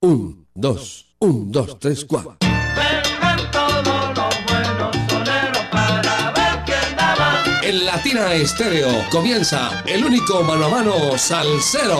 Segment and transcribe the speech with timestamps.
[0.00, 2.36] Un, dos, un, dos, tres, cuatro.
[2.40, 7.64] Vengan todos los buenos soneros para ver quién da más.
[7.64, 11.98] En Latina Estéreo comienza el único mano a mano salsero.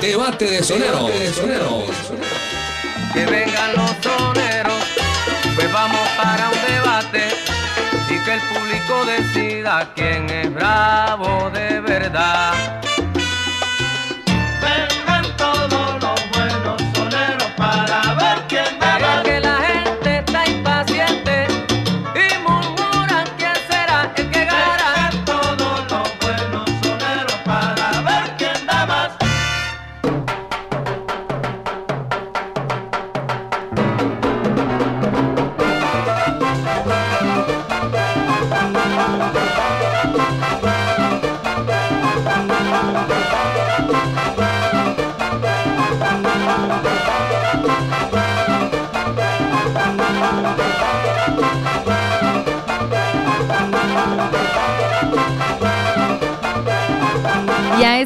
[0.00, 1.10] Debate de soneros.
[3.12, 4.82] Que vengan los soneros,
[5.54, 7.28] pues vamos para un debate
[8.08, 12.83] y que el público decida quién es bravo de verdad.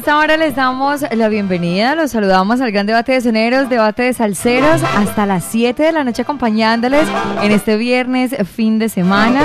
[0.09, 4.13] Esta hora les damos la bienvenida, los saludamos al gran debate de soneros, debate de
[4.13, 7.07] salseros, hasta las 7 de la noche acompañándoles
[7.43, 9.43] en este viernes fin de semana,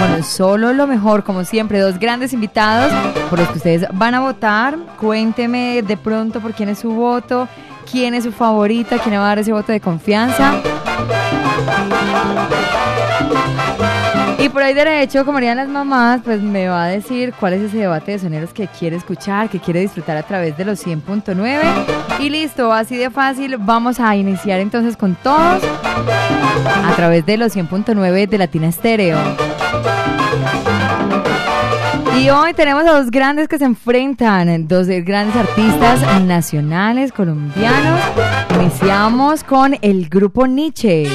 [0.00, 2.92] con solo lo mejor, como siempre, dos grandes invitados
[3.28, 4.76] por los que ustedes van a votar.
[4.98, 7.46] Cuénteme de pronto por quién es su voto,
[7.88, 10.60] quién es su favorita, quién va a dar ese voto de confianza.
[14.52, 17.78] Por ahí derecho, como harían las mamás, pues me va a decir cuál es ese
[17.78, 21.60] debate de soneros que quiere escuchar, que quiere disfrutar a través de los 100.9.
[22.18, 27.54] Y listo, así de fácil, vamos a iniciar entonces con todos a través de los
[27.54, 29.18] 100.9 de Latina Estéreo.
[32.20, 38.00] Y hoy tenemos a dos grandes que se enfrentan, dos grandes artistas nacionales colombianos.
[38.60, 41.08] Iniciamos con el grupo Nietzsche.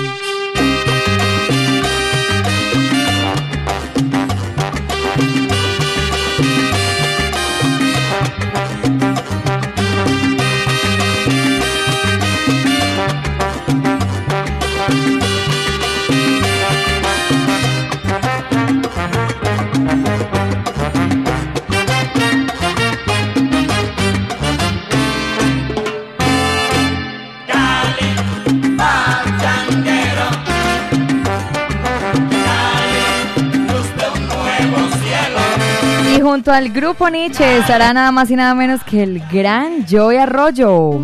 [36.52, 41.00] Al grupo Nietzsche estará nada más y nada menos que el gran Joey Arroyo.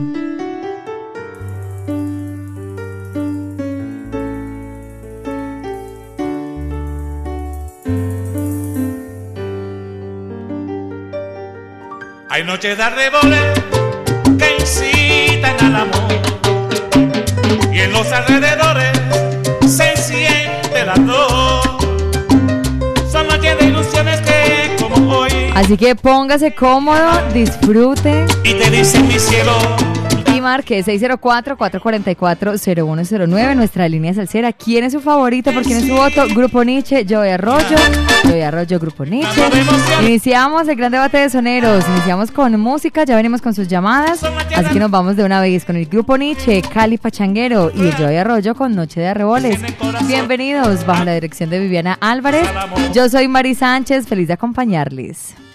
[12.30, 13.42] Hay noches de arreboles
[14.38, 16.12] que incitan al amor
[17.74, 18.51] y en los alrededores
[25.62, 26.98] Así que póngase cómodo,
[27.36, 29.52] disfrute y te dicen mi cielo.
[30.36, 34.54] y marque 604-444-0109, nuestra línea salsera.
[34.54, 35.54] ¿Quién es su favorito?
[35.54, 36.26] ¿Por quién es su voto?
[36.34, 37.78] Grupo Nietzsche, Joey Arroyo.
[38.24, 39.40] Joey Arroyo, Grupo Nietzsche.
[40.02, 41.86] Iniciamos el gran debate de soneros.
[41.90, 44.24] Iniciamos con música, ya venimos con sus llamadas.
[44.56, 47.94] Así que nos vamos de una vez con el Grupo Nietzsche, Cali Pachanguero y el
[47.94, 49.60] Joey Arroyo con Noche de Arreboles.
[50.08, 52.50] Bienvenidos bajo la dirección de Viviana Álvarez.
[52.96, 55.36] Yo soy Mari Sánchez, feliz de acompañarles.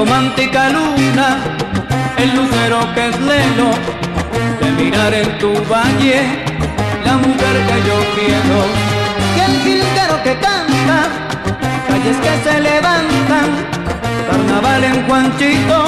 [0.00, 1.28] Romántica luna,
[2.16, 3.68] el lucero que es lelo,
[4.60, 6.22] de mirar en tu valle,
[7.04, 8.58] la mujer que yo quiero,
[9.36, 10.98] y el jilguero que canta,
[11.86, 13.48] calles que se levantan,
[14.30, 15.78] carnaval en Juanchito,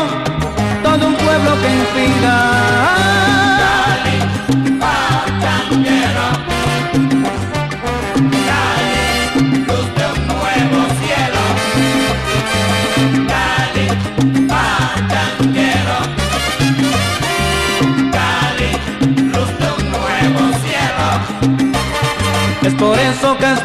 [0.83, 3.42] todo un pueblo que inspira.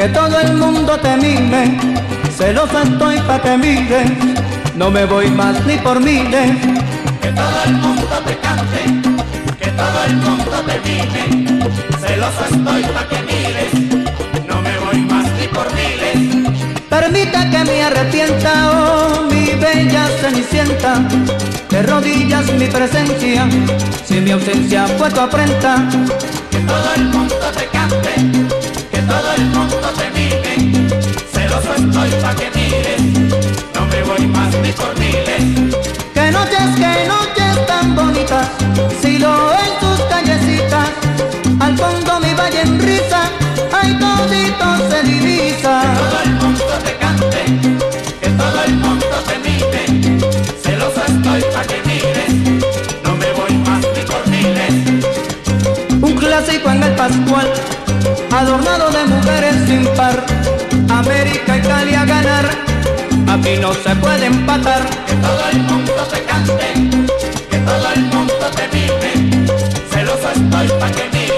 [0.00, 1.78] que todo el mundo te mime,
[2.34, 4.06] celosa estoy pa' que mire,
[4.74, 6.52] no me voy más ni por miles.
[7.20, 8.82] Que todo el mundo te cante,
[9.60, 11.60] que todo el mundo te mime,
[12.00, 13.72] celosa estoy pa' que mires,
[14.48, 16.46] no me voy más ni por miles.
[16.88, 20.94] Permita que me arrepienta, oh mi bella cenicienta,
[21.68, 23.46] de rodillas mi presencia,
[24.06, 25.76] si mi ausencia fue tu afrenta.
[26.50, 28.69] Que todo el mundo te cante,
[29.10, 30.54] todo el mundo te mime,
[31.32, 33.02] celoso estoy pa' que mires,
[33.74, 35.44] no me voy más ni por miles.
[36.14, 38.48] Que noches, que noches tan bonitas,
[39.00, 39.34] si lo
[39.64, 40.88] en tus callecitas,
[41.58, 43.22] al fondo mi valle en risa,
[43.72, 45.74] ay todito se divisa.
[45.82, 47.42] Que todo el mundo te cante,
[48.20, 49.82] que todo el mundo te mime,
[50.62, 52.32] celoso estoy pa' que mires,
[53.04, 54.74] no me voy más ni por miles.
[56.00, 57.48] Un clásico en el Pascual,
[58.40, 60.24] adornado de mujeres sin par.
[60.88, 62.46] América y Cali a ganar,
[63.28, 64.82] aquí no se puede empatar.
[65.06, 66.68] Que todo el mundo te cante,
[67.50, 69.46] que todo el mundo te mime,
[69.90, 71.29] celoso estoy pa' que mires,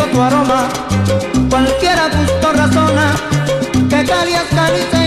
[0.00, 0.68] siento tu aroma,
[1.48, 3.14] cualquiera gusto razona,
[3.88, 4.99] que Cali es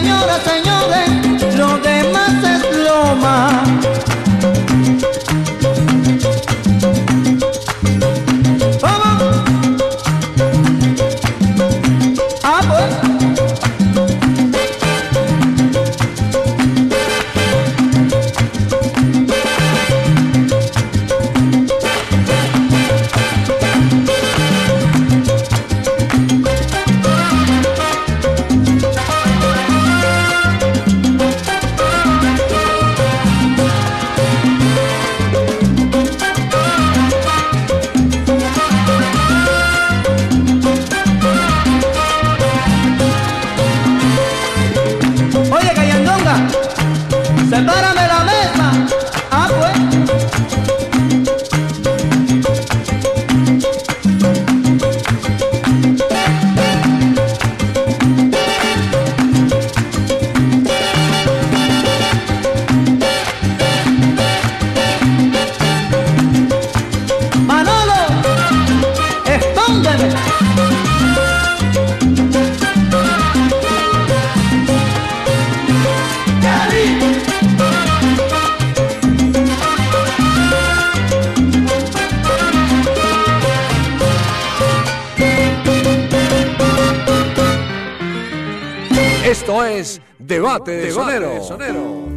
[90.66, 92.08] Debate de Sonero.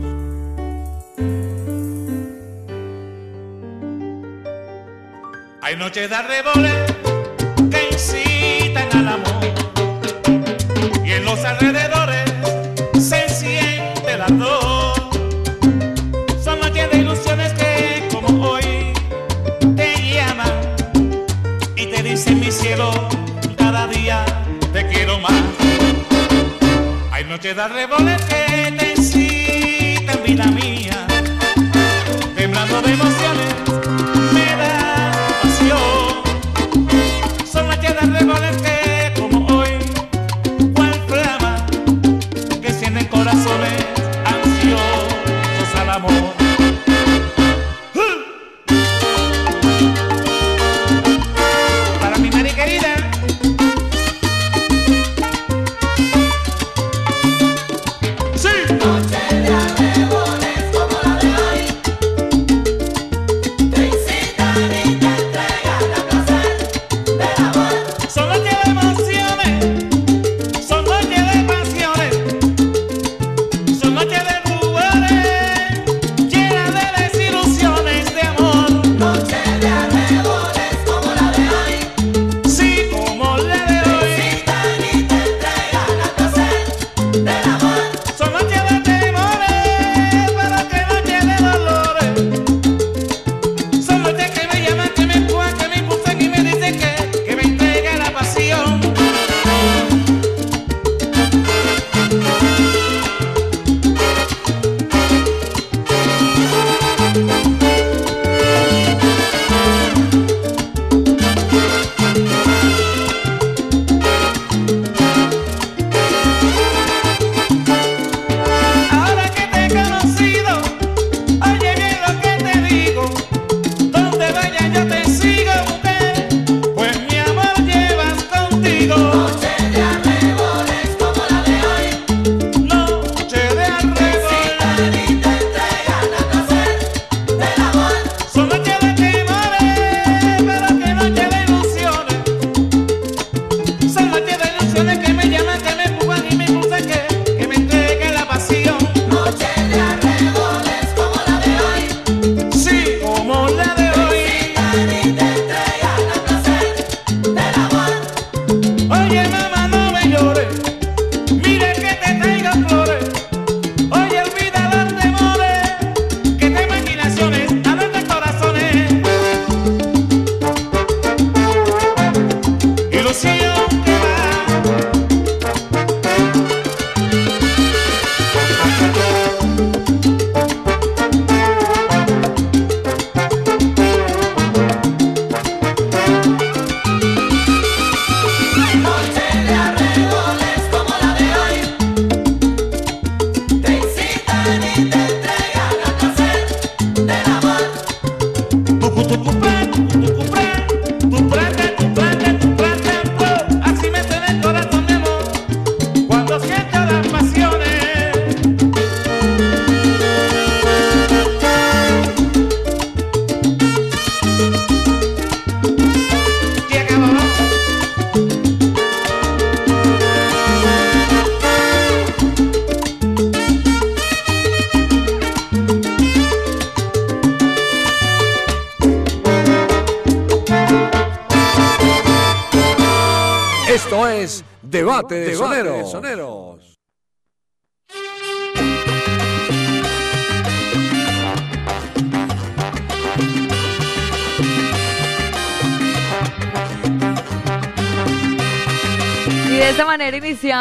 [5.62, 6.75] Hay noches de arreboles
[27.37, 31.07] Hay noches de arreboles que te vida mía.
[32.35, 33.15] Temblando de emociones,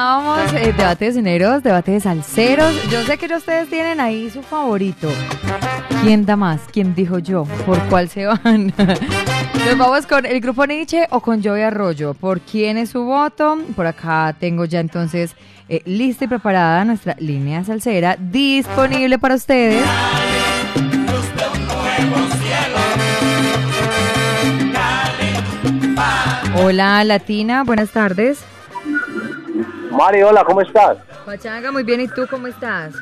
[0.06, 2.74] iniciábamos eh, debate de soneros, debate de salseros.
[2.92, 5.10] Yo sé que ustedes tienen ahí su favorito.
[6.04, 6.62] ¿Quién da más?
[6.72, 7.46] ¿Quién dijo yo?
[7.66, 8.72] ¿Por cuál se van?
[9.66, 12.14] Nos vamos con el grupo Nietzsche o con Joey Arroyo.
[12.14, 13.58] ¿Por quién es su voto?
[13.76, 15.36] Por acá tengo ya entonces
[15.70, 19.84] eh, lista y preparada nuestra línea salsera disponible para ustedes.
[26.58, 28.46] Hola Latina, buenas tardes.
[29.92, 30.98] Mari, hola, ¿cómo estás?
[31.26, 32.02] Pachanga, muy bien.
[32.02, 32.94] ¿Y tú cómo estás?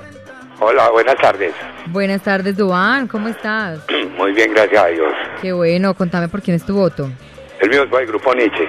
[0.59, 1.53] Hola, buenas tardes.
[1.87, 3.07] Buenas tardes, Duan.
[3.07, 3.79] ¿Cómo estás?
[4.17, 5.11] Muy bien, gracias a Dios.
[5.41, 5.95] Qué bueno.
[5.95, 7.09] Contame por quién es tu voto.
[7.59, 8.67] El mío es para el grupo Nietzsche.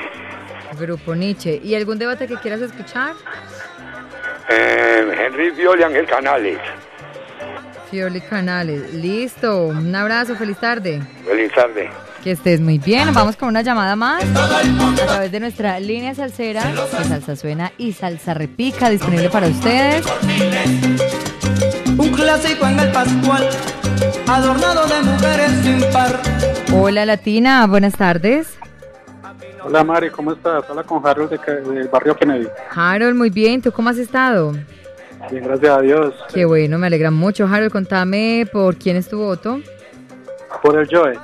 [0.82, 1.60] Grupo Nietzsche.
[1.62, 3.14] ¿Y algún debate que quieras escuchar?
[4.50, 6.58] Eh, Henry Violi Ángel Canales.
[7.90, 8.92] Fioli Canales.
[8.92, 9.68] Listo.
[9.68, 10.36] Un abrazo.
[10.36, 11.00] Feliz tarde.
[11.24, 11.90] Feliz tarde.
[12.22, 13.12] Que estés muy bien.
[13.12, 17.92] Vamos con una llamada más a través de nuestra línea salsera de Salsa Suena y
[17.92, 20.04] Salsa Repica disponible para ustedes.
[21.98, 23.48] Un clásico en el Pascual,
[24.28, 26.20] adornado de mujeres sin par.
[26.72, 28.56] Hola Latina, buenas tardes.
[29.64, 30.69] Hola, Mari, ¿cómo estás?
[30.69, 32.49] Habla con Harold de, del barrio Kennedy.
[32.75, 33.62] Harold, muy bien.
[33.62, 34.52] ¿Tú cómo has estado?
[35.31, 36.14] Bien, gracias a Dios.
[36.35, 37.47] Qué bueno, me alegra mucho.
[37.47, 39.61] Harold, contame por quién es tu voto.
[40.62, 41.16] Por el Joey.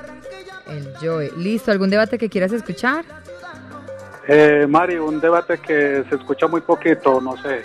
[0.68, 1.32] El Joy.
[1.36, 3.04] Listo, ¿algún debate que quieras escuchar?
[4.28, 7.62] Eh, Mari, un debate que se escucha muy poquito, no sé.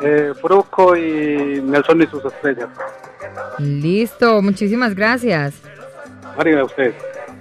[0.00, 2.68] Eh, Fruco y Nelson y sus estrellas.
[3.58, 5.54] Listo, muchísimas gracias.
[6.36, 6.92] Mari, a usted.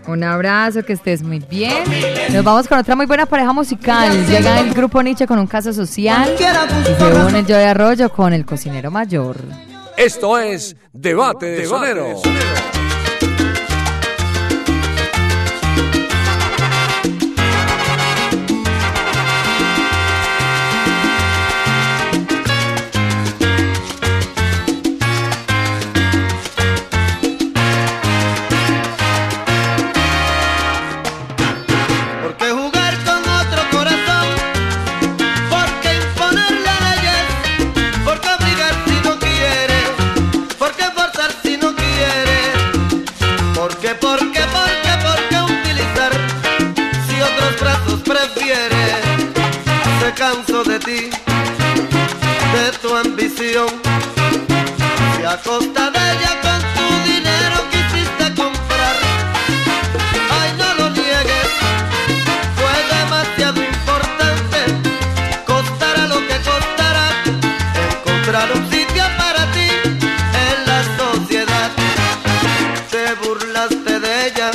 [0.07, 1.83] Un abrazo, que estés muy bien.
[2.31, 4.25] Nos vamos con otra muy buena pareja musical.
[4.27, 8.33] Llega el grupo Nietzsche con un caso social y se une el Joy Arroyo con
[8.33, 9.37] el cocinero mayor.
[9.97, 12.21] Esto es Debate de Soneros.
[12.21, 12.82] ¿Por
[50.13, 51.09] Se canso de ti,
[52.53, 53.67] de tu ambición.
[55.15, 58.95] Si a costa de ella con tu dinero quisiste comprar.
[60.39, 61.49] Ay, no lo niegues,
[62.57, 64.59] fue demasiado importante.
[65.45, 67.07] Costará lo que costará
[67.89, 69.69] encontrar un sitio para ti
[70.47, 71.71] en la sociedad.
[72.91, 74.51] Te burlaste de ella,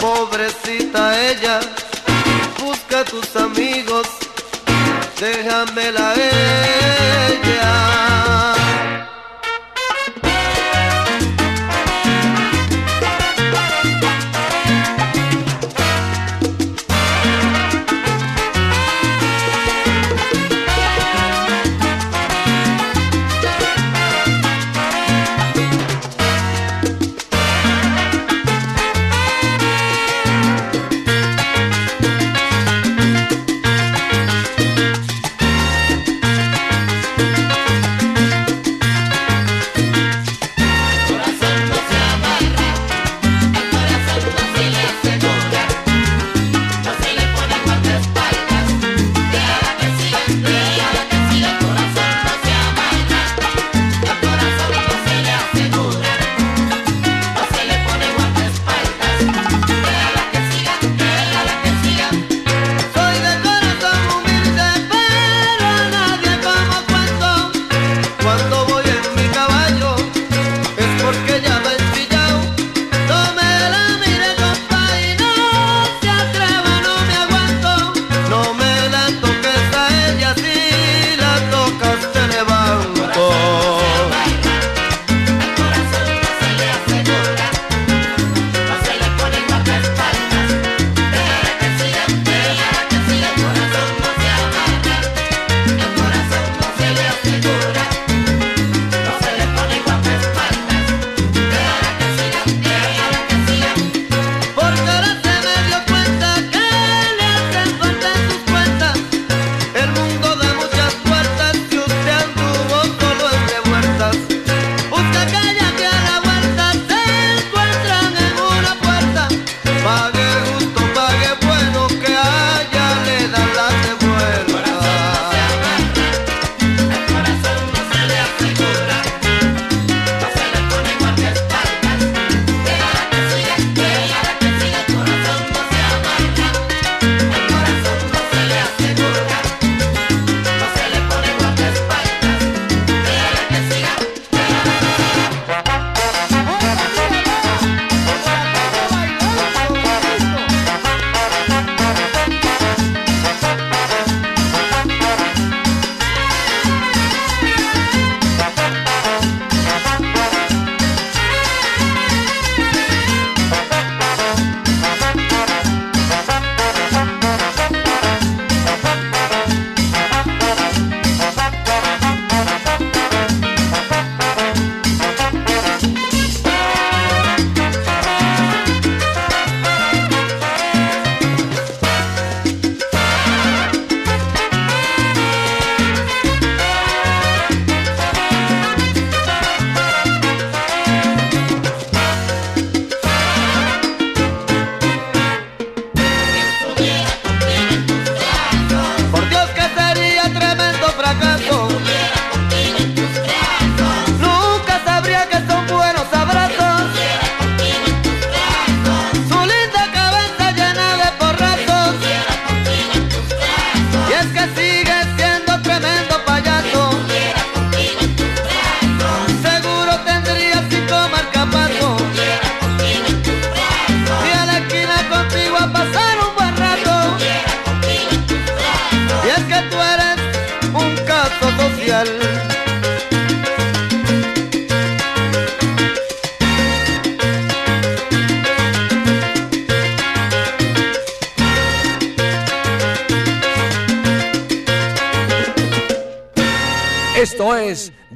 [0.00, 1.60] pobrecita ella.
[2.58, 4.06] Busca a tus amigos,
[5.24, 6.83] déjamela a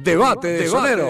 [0.09, 1.07] Debate de, Debate sonero.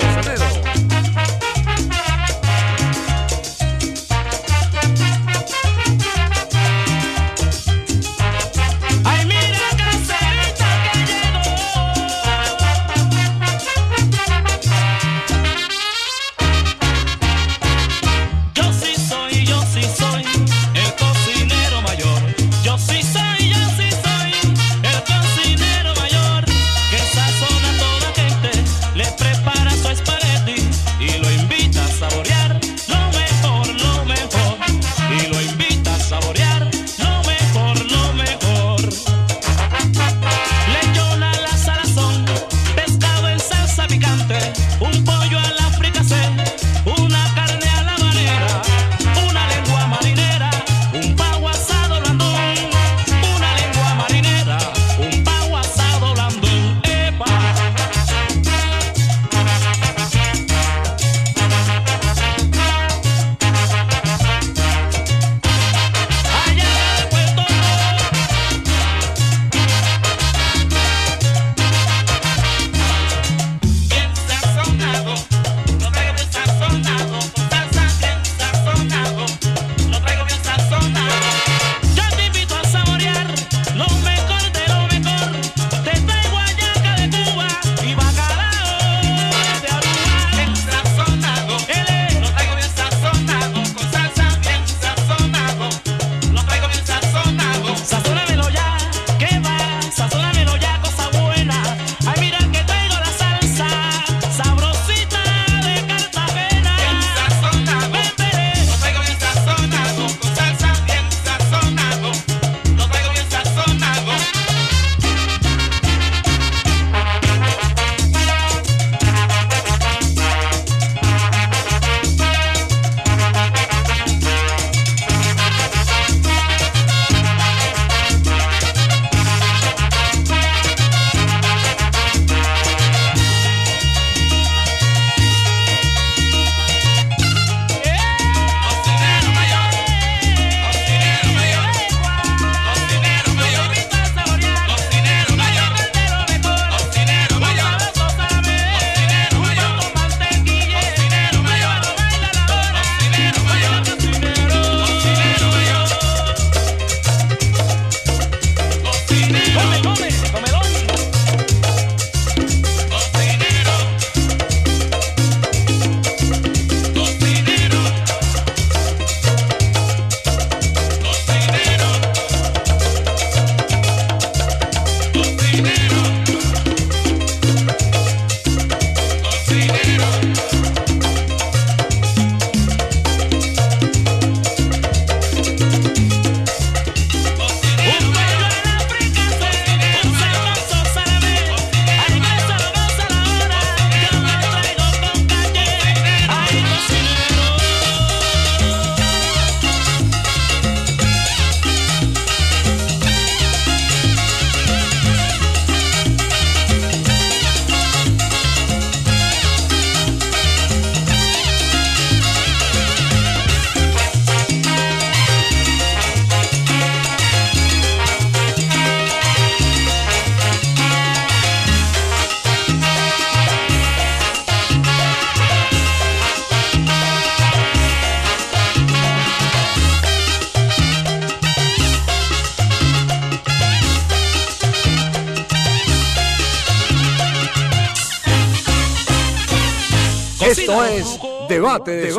[241.85, 242.11] Debate de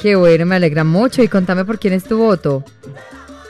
[0.00, 1.22] Qué bueno, me alegra mucho.
[1.22, 2.64] Y contame por quién es tu voto.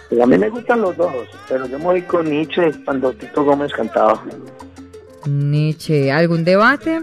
[0.09, 1.13] Pues a mí me gustan los dos,
[1.49, 4.23] pero yo me voy con Nietzsche cuando Tito Gómez cantaba.
[5.27, 7.03] Nietzsche, ¿algún debate?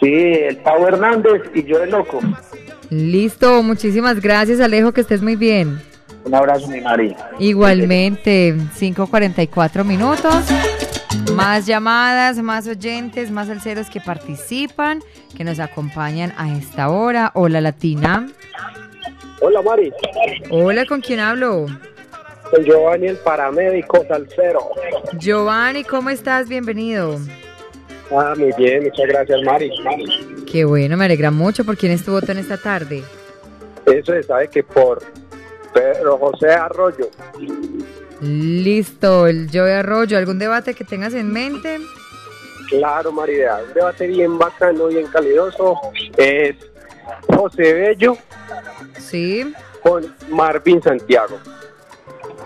[0.00, 2.20] Sí, el Pau Hernández y yo el loco.
[2.90, 5.80] Listo, muchísimas gracias Alejo, que estés muy bien.
[6.24, 7.16] Un abrazo, mi Mari.
[7.38, 10.44] Igualmente, 5.44 minutos.
[11.34, 15.02] Más llamadas, más oyentes, más alceros que participan,
[15.36, 17.30] que nos acompañan a esta hora.
[17.34, 18.28] Hola Latina.
[19.40, 19.92] Hola Mari,
[20.50, 21.66] Hola, ¿con quién hablo?
[22.50, 24.60] soy Giovanni el paramédico salsero.
[25.18, 26.48] Giovanni, ¿cómo estás?
[26.48, 27.18] Bienvenido.
[28.10, 29.70] Ah, muy bien, muchas gracias Mari.
[30.50, 31.64] Qué bueno, me alegra mucho.
[31.64, 33.02] ¿Por quién es tu voto en esta tarde?
[33.84, 35.02] Eso se sabe que por
[35.74, 37.10] Pedro José Arroyo.
[38.20, 40.16] Listo, el Joey Arroyo.
[40.18, 41.78] ¿Algún debate que tengas en mente?
[42.70, 45.76] Claro, María, un debate bien bacano, bien calidoso.
[46.16, 46.56] Es
[47.28, 48.16] José Bello
[48.98, 49.52] Sí.
[49.82, 51.38] con Marvin Santiago.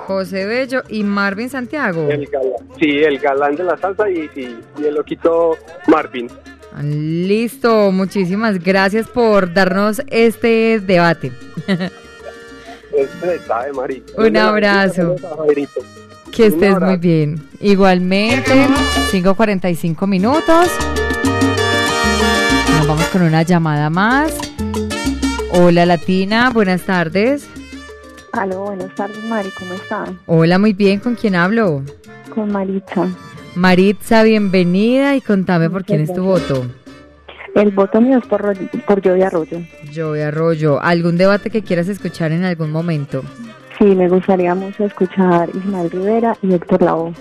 [0.07, 2.09] José Bello y Marvin Santiago.
[2.11, 5.57] El galán, sí, el galán de la salsa y, y- y el loquito
[5.87, 6.29] Marvin.
[6.83, 11.33] Listo, muchísimas gracias por darnos este debate.
[14.17, 15.17] Un abrazo.
[16.33, 17.49] Que estés muy bien.
[17.61, 18.67] Igualmente,
[19.11, 20.69] 5.45 minutos.
[22.79, 24.35] Nos vamos con una llamada más.
[25.53, 27.49] Hola Latina, buenas tardes.
[28.33, 30.19] Aló, buenas tardes, Mari, ¿cómo están?
[30.27, 31.83] Hola, muy bien, ¿con quién hablo?
[32.33, 33.09] Con Maritza.
[33.57, 36.65] Maritza, bienvenida y contame por quién es tu voto.
[37.55, 39.61] El voto mío es por, por Joey Arroyo.
[39.95, 43.23] Joey Arroyo, ¿algún debate que quieras escuchar en algún momento?
[43.79, 47.15] Sí, me gustaría mucho escuchar Ismael Rivera y Héctor Lavoe.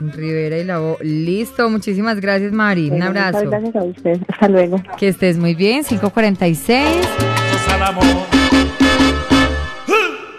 [0.00, 1.00] Rivera y la voz.
[1.00, 2.90] Listo, muchísimas gracias Mari.
[2.90, 3.44] Un abrazo.
[3.44, 4.18] Muchas gracias a usted.
[4.28, 4.80] Hasta luego.
[4.96, 6.86] Que estés muy bien, 546.
[6.86, 8.04] Sos al amor.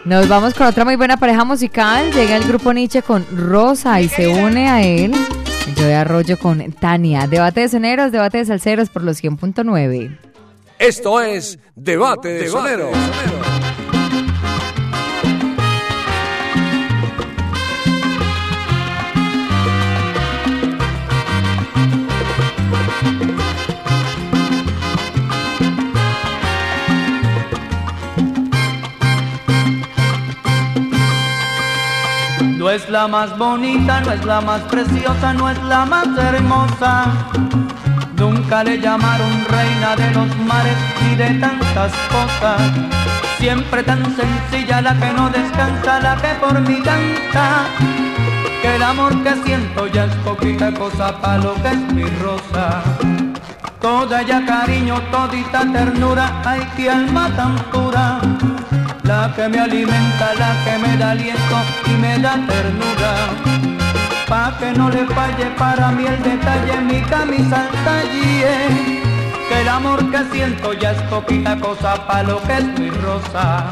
[0.06, 2.12] Nos vamos con otra muy buena pareja musical.
[2.14, 5.14] Llega el grupo Nietzsche con Rosa y se une a él.
[5.76, 7.28] Yo de Arroyo con Tania.
[7.28, 10.18] Debate de soneros, debate de salseros por los 100.9.
[10.80, 12.96] Esto es Debate de Soneros.
[32.70, 37.08] No es la más bonita, no es la más preciosa, no es la más hermosa.
[38.16, 42.62] Nunca le llamaron reina de los mares ni de tantas cosas.
[43.40, 47.66] Siempre tan sencilla la que no descansa, la que por mí canta.
[48.62, 52.84] Que el amor que siento ya es poquita cosa para lo que es mi rosa.
[53.82, 58.20] Toda ella cariño, todita ternura, ay qué alma tan pura.
[59.10, 63.14] La que me alimenta, la que me da aliento y me da ternura.
[64.28, 68.54] Pa' que no le falle para mí el detalle, mi camisa al talle.
[69.48, 73.66] Que el amor que siento ya es poquita cosa pa' lo que es mi rosa.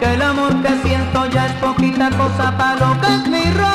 [0.00, 3.72] Que el amor que siento ya es poquita cosa pa' lo que es mi rosa.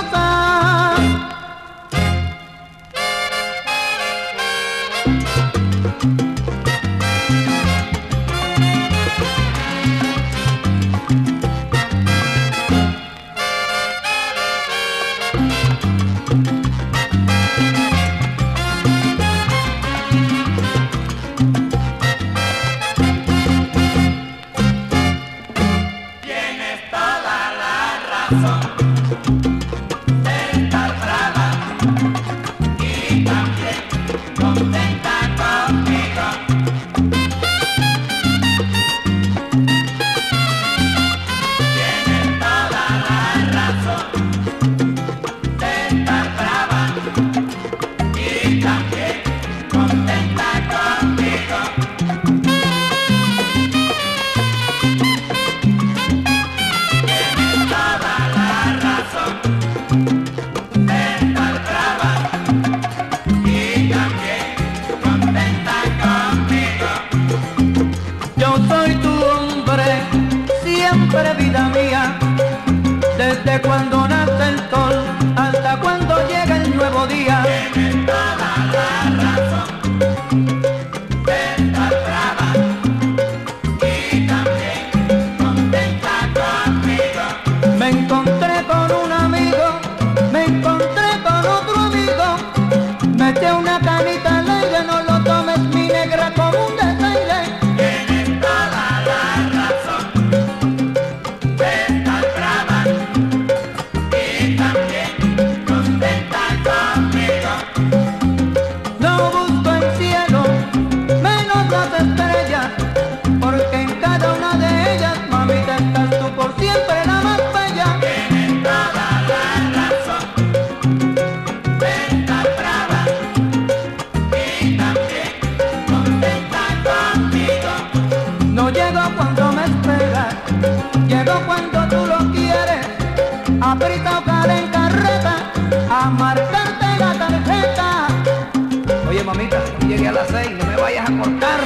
[141.17, 141.59] cortar.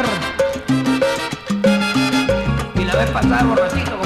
[2.75, 4.00] Y la vez pasada, borrachito.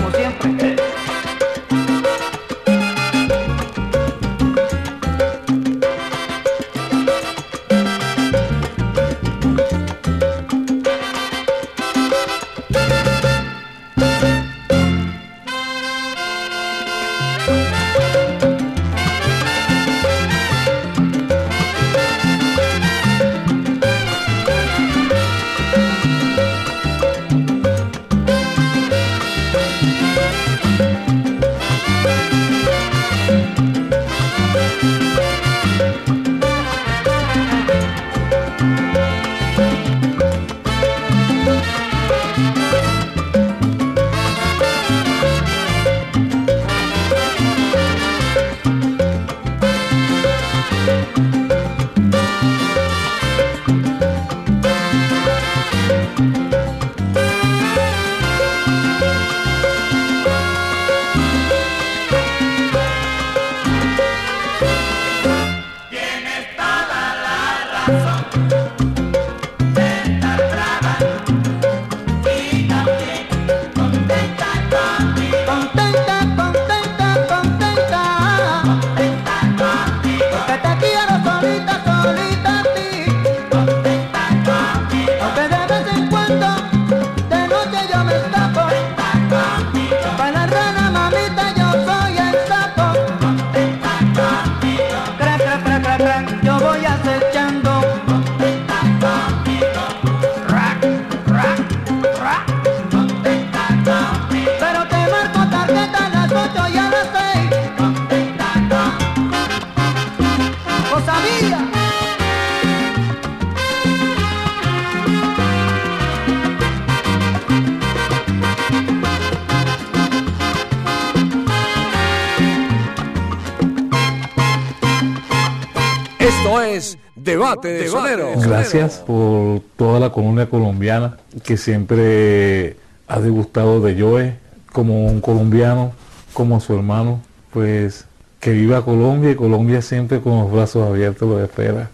[129.05, 132.77] por toda la colonia colombiana que siempre
[133.07, 134.35] ha degustado de Joe
[134.73, 135.93] como un colombiano,
[136.33, 138.05] como su hermano, pues
[138.39, 141.89] que viva Colombia y Colombia siempre con los brazos abiertos lo espera.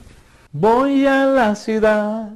[0.52, 2.30] Voy a la ciudad,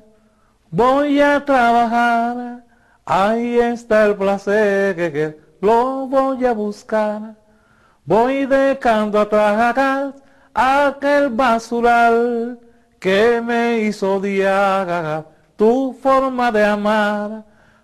[0.71, 2.63] voy a trabajar,
[3.05, 7.35] ahí está el placer que, que lo voy a buscar.
[8.05, 10.13] Voy dejando atrás
[10.53, 12.59] aquel basural
[13.05, 15.25] que me hizo odiar
[15.55, 17.43] tu forma de amar.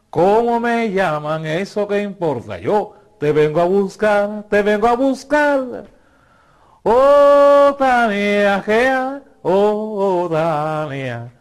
[0.09, 1.45] ¿Cómo me llaman?
[1.45, 2.57] Eso que importa.
[2.57, 5.83] Yo te vengo a buscar, te vengo a buscar.
[6.81, 11.31] Oh, Tania, gea, oh, oh, Tania.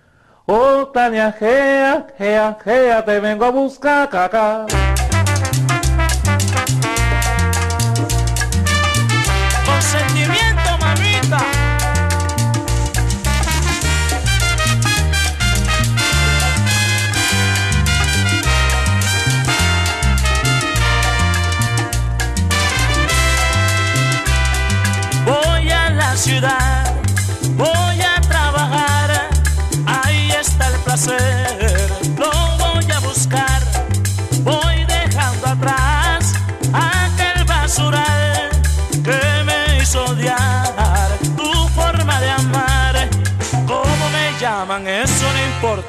[0.45, 4.67] Oh, Tania, gea, gea, gea, te vengo a buscar, caca.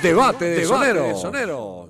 [0.03, 1.82] Debate de Debate de Soneros.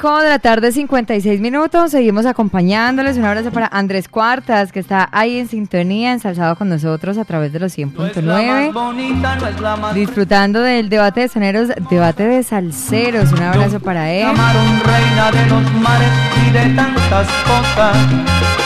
[0.00, 0.10] Soneros.
[0.10, 1.90] Cinco de la tarde, 56 minutos.
[1.90, 3.16] Seguimos acompañándoles.
[3.18, 7.52] Un abrazo para Andrés Cuartas, que está ahí en sintonía, ensalzado con nosotros a través
[7.52, 8.72] de los La más 100.9.
[8.72, 13.32] bonita no es la más Disfrutando del debate de soneros, debate de salseros.
[13.32, 14.26] Un abrazo para él.
[14.26, 16.08] Llamaron reina de los mares
[16.46, 17.96] y de tantas cosas.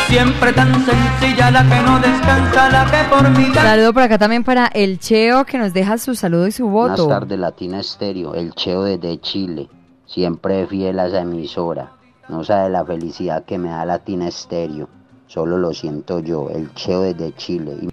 [0.09, 4.45] Siempre tan sencilla la que no descansa, la que por mi Saludo por acá también
[4.45, 7.09] para el Cheo, que nos deja su saludo y su Buenas voto.
[7.09, 9.69] tardes, Latina Estéreo, el Cheo desde Chile,
[10.15, 11.91] siempre fiel a esa emisora.
[12.29, 14.89] No sabe la felicidad que me da Latina Estéreo,
[15.27, 17.89] solo lo siento yo, el Cheo desde Chile.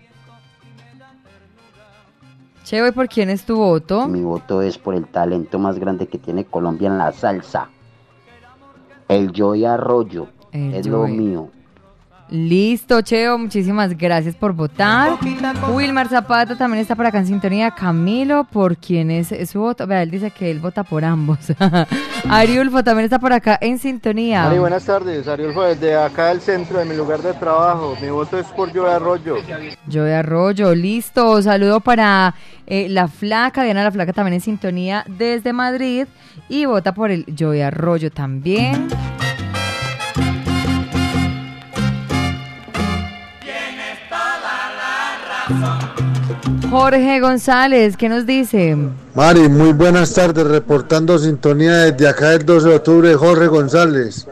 [2.63, 4.07] Cheo, ¿y por quién es tu voto?
[4.07, 7.69] mi voto es por el talento más grande que tiene Colombia en la salsa.
[9.07, 11.49] El Joy Arroyo, El es lo mío.
[12.32, 15.19] Listo, Cheo, muchísimas gracias por votar.
[15.73, 17.71] Wilmar Zapata también está por acá en sintonía.
[17.71, 19.86] Camilo, ¿por quién es su voto?
[19.86, 21.39] Vea, él dice que él vota por ambos.
[22.29, 24.43] Ariulfo también está por acá en sintonía.
[24.43, 25.27] Mari, buenas tardes.
[25.27, 27.97] Ariulfo, desde acá del centro de mi lugar de trabajo.
[28.01, 29.36] Mi voto es por Joe Arroyo.
[29.91, 31.41] Joey Arroyo, listo.
[31.41, 32.34] Saludo para
[32.65, 36.07] eh, la flaca, Diana la flaca también en sintonía desde Madrid.
[36.47, 38.88] Y vota por el Joey Arroyo también.
[46.70, 48.78] Jorge González, ¿qué nos dice?
[49.14, 54.28] Mari, muy buenas tardes, reportando sintonía desde acá del 12 de octubre, Jorge González.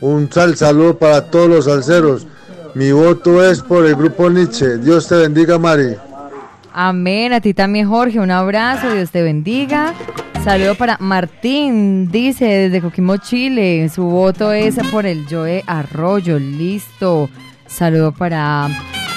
[0.00, 2.26] Un sal saludo para todos los salseros.
[2.74, 4.76] Mi voto es por el grupo Nietzsche.
[4.76, 5.96] Dios te bendiga, Mari.
[6.72, 9.94] Amén, a ti también Jorge, un abrazo, Dios te bendiga.
[10.44, 17.28] Saludo para Martín, dice desde Coquimbo, Chile, su voto es por el Joe Arroyo, listo.
[17.66, 18.68] Saludo para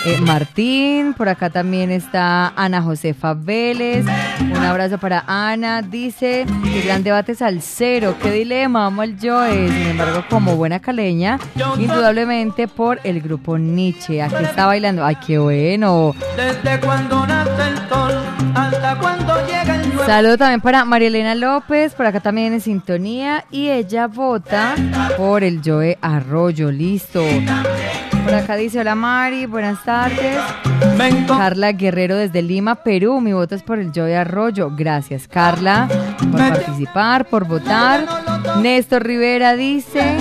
[0.06, 4.06] eh, Martín, por acá también está Ana Josefa Vélez,
[4.40, 9.88] un abrazo para Ana, dice, el gran debate salsero, qué dilema, amo al Joe, sin
[9.88, 11.40] embargo como buena caleña,
[11.78, 16.16] indudablemente por el grupo Nietzsche, aquí está bailando, ay qué bueno.
[16.36, 18.14] Desde cuando nace el sol
[18.56, 20.06] hasta cuando llega el nuevo.
[20.06, 24.76] Saludo también para María Elena López, por acá también en sintonía, y ella vota
[25.16, 27.24] por el Joe Arroyo, listo.
[28.24, 30.38] Por acá dice, hola Mari, buenas tardes.
[31.28, 34.72] Carla Guerrero desde Lima, Perú, mi voto es por el Joe Arroyo.
[34.76, 35.88] Gracias Carla
[36.32, 38.06] por participar, por votar.
[38.62, 40.18] Néstor Rivera dice,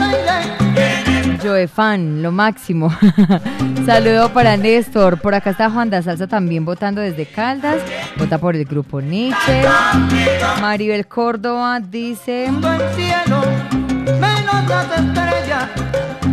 [1.42, 2.94] Joe fan, lo máximo.
[3.86, 5.20] Saludo para Néstor.
[5.20, 7.80] Por acá está Juan da Salsa también votando desde Caldas.
[8.16, 9.62] Vota por el grupo Nietzsche.
[10.60, 12.50] Maribel Córdoba dice.
[12.50, 12.72] menos
[14.68, 15.68] las estrellas.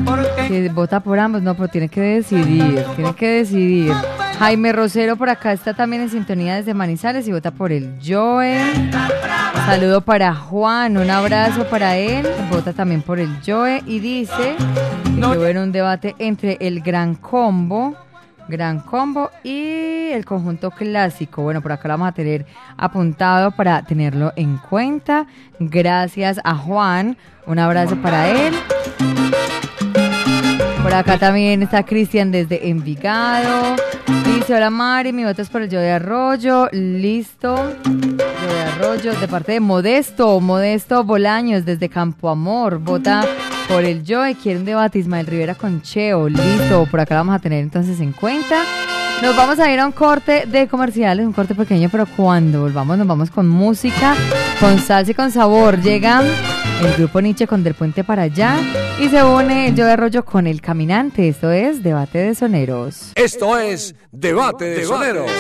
[0.08, 3.94] Porque Que vota por ambos, no, pero tiene que decidir, tiene que decidir.
[4.40, 8.58] Jaime Rosero por acá está también en sintonía desde Manizales y vota por el Joe.
[9.66, 14.56] Saludo para Juan, un abrazo para él, vota también por el Joe y dice
[15.04, 17.96] que bueno, un debate entre el Gran Combo,
[18.48, 21.42] Gran Combo y el conjunto clásico.
[21.42, 22.46] Bueno, por acá lo vamos a tener
[22.78, 25.26] apuntado para tenerlo en cuenta.
[25.60, 28.54] Gracias a Juan, un abrazo para él.
[30.88, 33.76] Por acá también está Cristian desde Envigado.
[34.24, 36.70] Dice, hola Mari, mi voto es por el Yo de Arroyo.
[36.72, 37.74] Listo.
[37.84, 40.40] Yo de Arroyo, de parte de Modesto.
[40.40, 42.80] Modesto Bolaños desde Campo Amor.
[42.80, 43.26] Vota
[43.68, 46.30] por el Yo y quiere un debate Ismael Rivera con Cheo.
[46.30, 46.88] Listo.
[46.90, 48.64] Por acá lo vamos a tener entonces en cuenta.
[49.22, 52.98] Nos vamos a ir a un corte de comerciales, un corte pequeño, pero cuando volvamos
[53.00, 54.16] nos vamos con música,
[54.60, 55.82] con salsa y con sabor.
[55.82, 58.58] Llega el grupo Nietzsche con Del Puente para allá
[59.00, 61.28] y se une el Yo de Arroyo con El Caminante.
[61.28, 63.14] Esto es Debate de Soneros.
[63.16, 65.32] Esto es Debate de Soneros.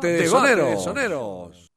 [0.00, 1.70] Debate de Soneros.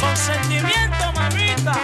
[0.00, 1.74] Con sentimiento, mamita.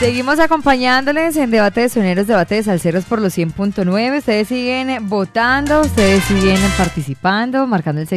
[0.00, 4.18] Seguimos acompañándoles en Debate de Soneros, Debate de Salceros por los 100.9.
[4.18, 8.08] Ustedes siguen votando, ustedes siguen participando, marcando el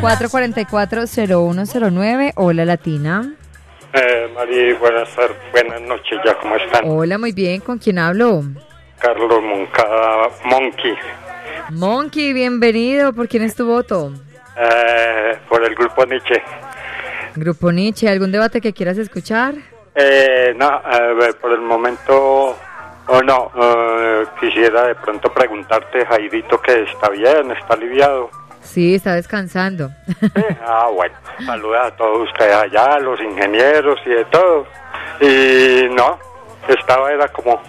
[0.00, 2.32] 604-444-0109.
[2.36, 3.34] Hola Latina.
[3.92, 5.08] Eh, Mari, buenas,
[5.52, 6.84] buenas noches, ya, ¿cómo están?
[6.88, 7.60] Hola, muy bien.
[7.60, 8.42] ¿Con quién hablo?
[8.98, 10.94] Carlos Moncada, Monkey,
[11.70, 13.12] Monkey, bienvenido.
[13.12, 14.12] ¿Por quién es tu voto?
[14.56, 16.42] eh, por el grupo Nietzsche.
[17.36, 19.54] Grupo Nietzsche, ¿algún debate que quieras escuchar?
[19.94, 22.56] Eh, no, eh, por el momento,
[23.06, 28.30] o no, eh, quisiera de pronto preguntarte, Jairito, que está bien, está aliviado.
[28.62, 29.90] Sí, está descansando.
[30.66, 34.66] Ah, bueno, saluda a todos ustedes allá, a los ingenieros y de todo.
[35.20, 36.18] Y no,
[36.68, 37.60] estaba, era como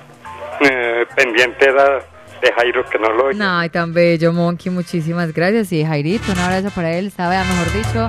[0.59, 1.99] eh, pendiente era
[2.41, 3.39] de Jairo que no lo oye.
[3.41, 4.71] Ay, tan bello, Monkey.
[4.71, 5.71] Muchísimas gracias.
[5.71, 7.07] Y Jairito, un abrazo para él.
[7.07, 8.07] Estaba, mejor dicho,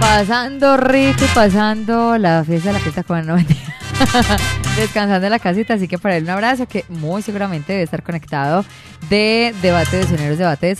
[0.00, 3.77] pasando rico y pasando la fiesta, la fiesta con no mentira.
[4.76, 5.74] Descansando en la casita.
[5.74, 8.64] Así que para él un abrazo que muy seguramente debe estar conectado
[9.08, 10.76] de Debate de Soneros, Debate de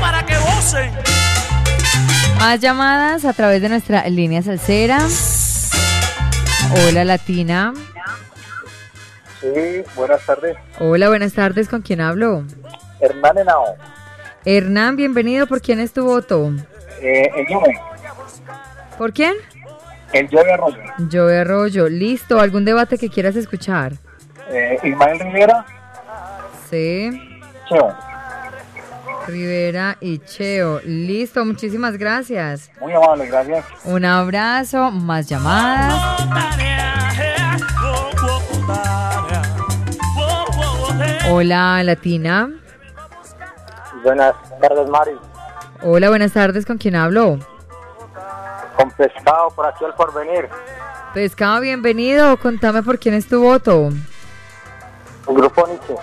[0.00, 0.92] para que gocen.
[2.38, 5.06] Más llamadas a través de nuestra línea salsera.
[6.88, 7.74] Hola Latina.
[9.40, 10.56] Sí, buenas tardes.
[10.78, 11.68] Hola, buenas tardes.
[11.68, 12.44] ¿Con quién hablo?
[13.00, 13.76] Hernán Henao.
[14.44, 15.46] Hernán, bienvenido.
[15.46, 16.52] ¿Por quién es tu voto?
[17.00, 17.80] Eh, el Juve.
[18.98, 19.34] ¿Por quién?
[20.12, 20.78] El Juve Arroyo.
[21.10, 21.88] Joey Arroyo.
[21.88, 22.40] Listo.
[22.40, 23.92] ¿Algún debate que quieras escuchar?
[24.50, 25.64] Eh, Ismael Rivera.
[26.68, 27.40] Sí.
[27.68, 27.94] Cheo.
[29.26, 30.80] Rivera y Cheo.
[30.84, 31.44] Listo.
[31.44, 32.70] Muchísimas gracias.
[32.80, 33.64] Muy amable, gracias.
[33.84, 34.90] Un abrazo.
[34.90, 36.20] Más llamadas.
[41.30, 42.50] Hola, Latina.
[44.02, 45.12] Buenas tardes, Mari.
[45.82, 46.66] Hola, buenas tardes.
[46.66, 47.38] ¿Con quién hablo?
[48.76, 50.48] Con pescado por aquí al porvenir.
[51.14, 52.36] Pescado, bienvenido.
[52.36, 53.90] Contame por quién es tu voto.
[55.26, 55.94] Grupo Nietzsche.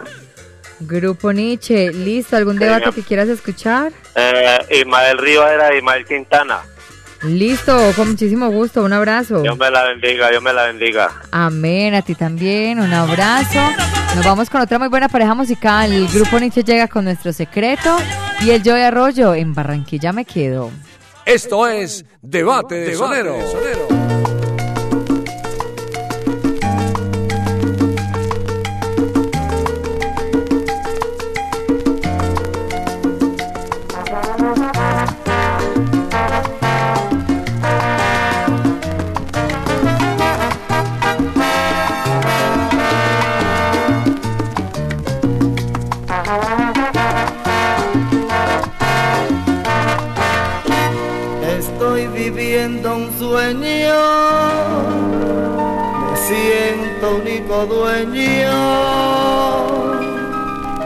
[0.80, 1.91] Grupo Nietzsche.
[1.91, 2.38] ¿Listo?
[2.38, 3.91] ¿Algún debate que quieras escuchar?
[4.16, 6.61] Eh, Ismael Rivera y Ismael Quintana.
[7.24, 7.91] Listo.
[7.95, 8.84] Con muchísimo gusto.
[8.84, 9.41] Un abrazo.
[9.41, 11.11] Dios me la bendiga, Dios me la bendiga.
[11.32, 13.59] Amén, a ti también, un abrazo.
[14.16, 15.91] Nos vamos con otra muy buena pareja musical.
[15.91, 17.97] El grupo Nietzsche llega con nuestro secreto
[18.41, 20.72] y el Joy Arroyo en Barranquilla me quedo.
[21.26, 23.34] Esto es Debate de Debate Sonero.
[23.34, 24.05] de Sonero.
[52.66, 53.95] Viviendo un sueño,
[56.09, 58.51] me siento único dueño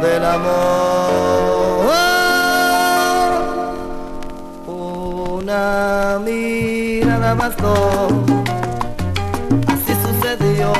[0.01, 1.89] del amor.
[4.67, 8.07] Una mirada bastó,
[9.67, 10.73] así sucedió.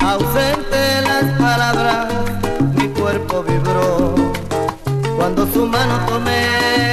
[0.00, 2.06] Ausente las palabras,
[2.74, 4.14] mi cuerpo vibró
[5.16, 6.91] cuando su mano tomé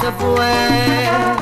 [0.00, 1.41] se fue,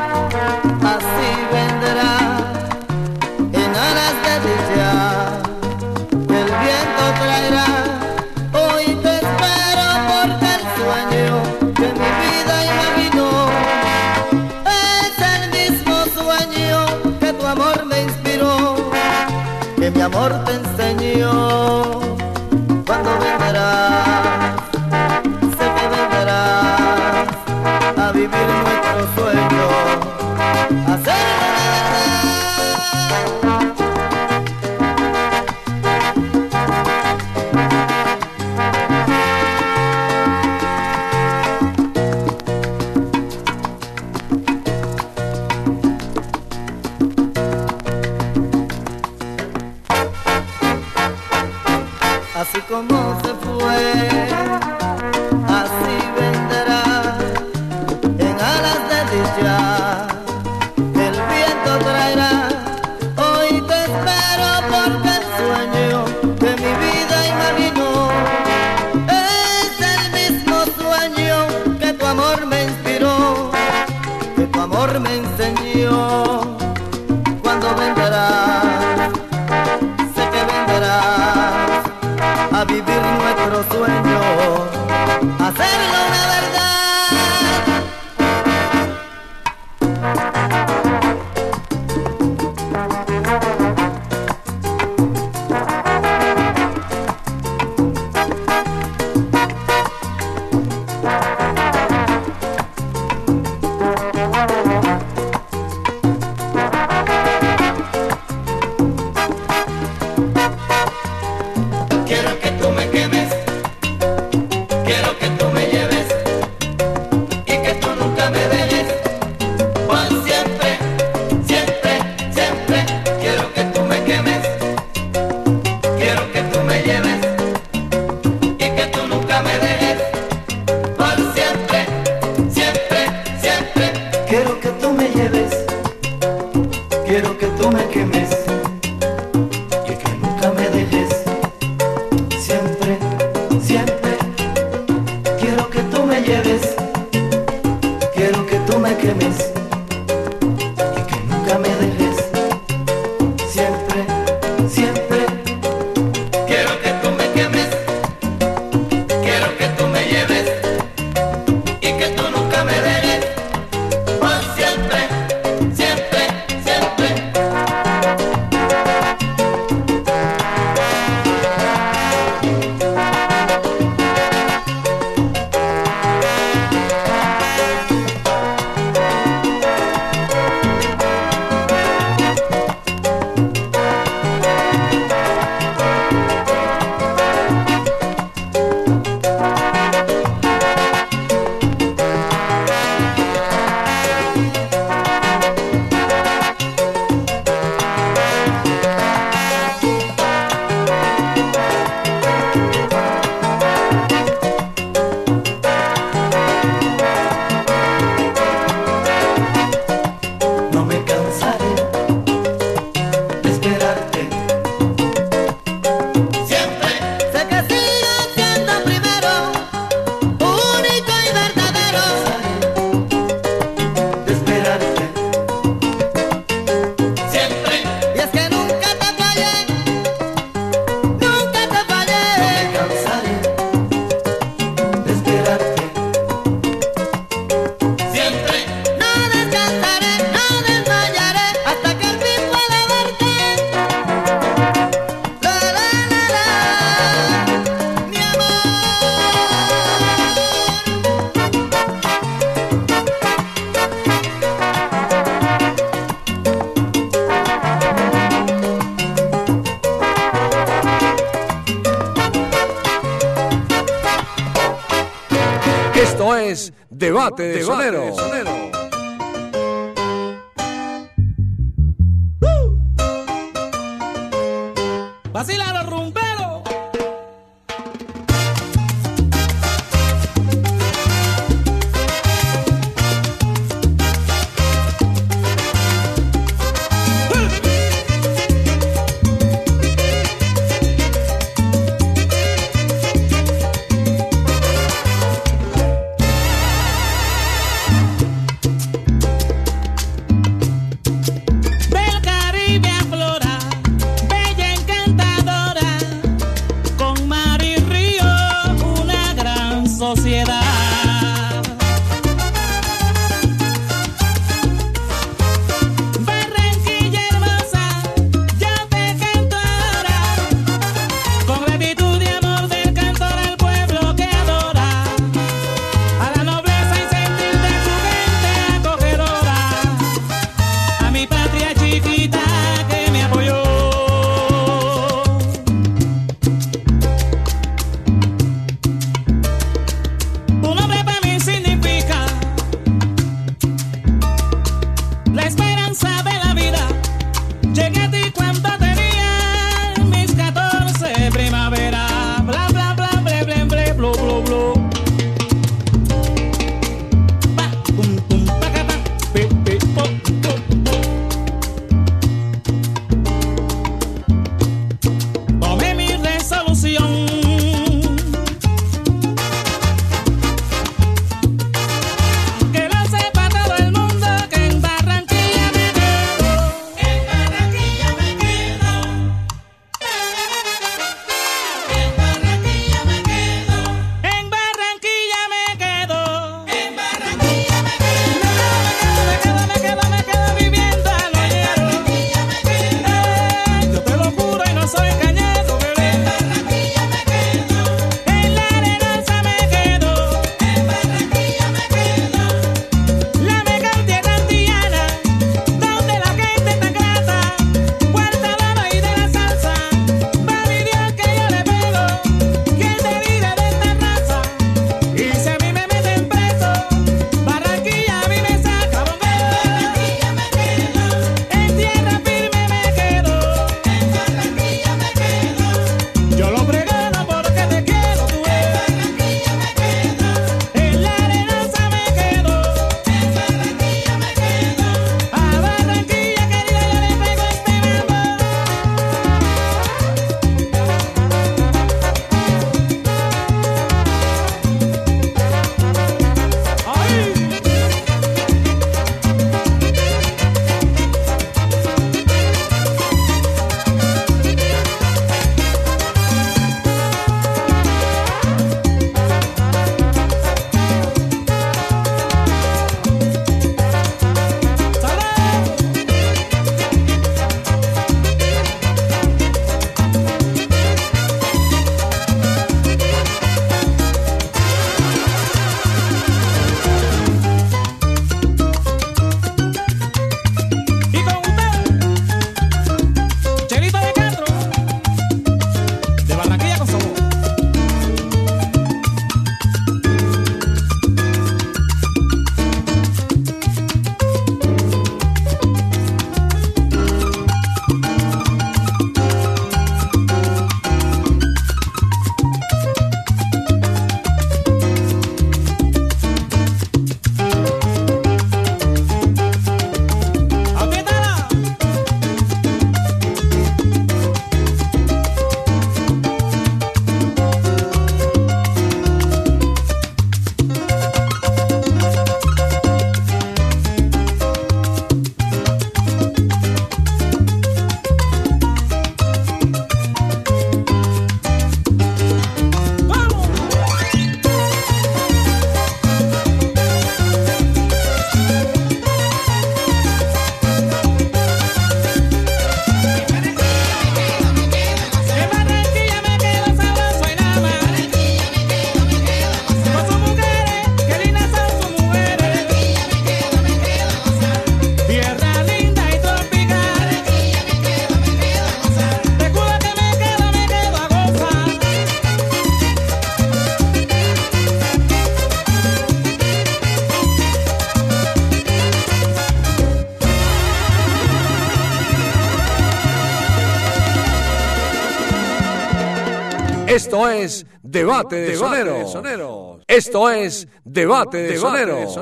[577.10, 579.82] Esto es Debate de Soneros.
[579.88, 582.20] Esto es Debate de Soneros.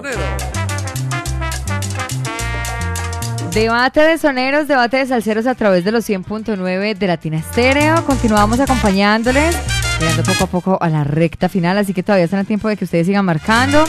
[3.52, 8.02] Debate de soneros, debate de salseros a través de los 100.9 de Latina Estéreo.
[8.06, 9.58] Continuamos acompañándoles,
[10.00, 12.78] llegando poco a poco a la recta final, así que todavía están a tiempo de
[12.78, 13.84] que ustedes sigan marcando.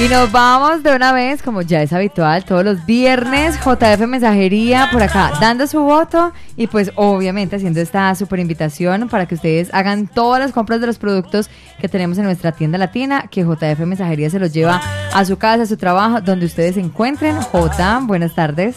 [0.00, 4.88] Y nos vamos de una vez, como ya es habitual, todos los viernes, JF Mensajería
[4.90, 9.72] por acá, dando su voto y pues obviamente haciendo esta super invitación para que ustedes
[9.72, 13.78] hagan todas las compras de los productos que tenemos en nuestra tienda latina, que JF
[13.80, 14.80] Mensajería se los lleva
[15.12, 17.36] a su casa, a su trabajo, donde ustedes se encuentren.
[17.40, 18.76] J, buenas tardes.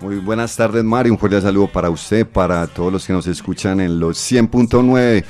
[0.00, 1.10] Muy buenas tardes, Mari.
[1.10, 5.24] Un cordial saludo para usted, para todos los que nos escuchan en los 100.9.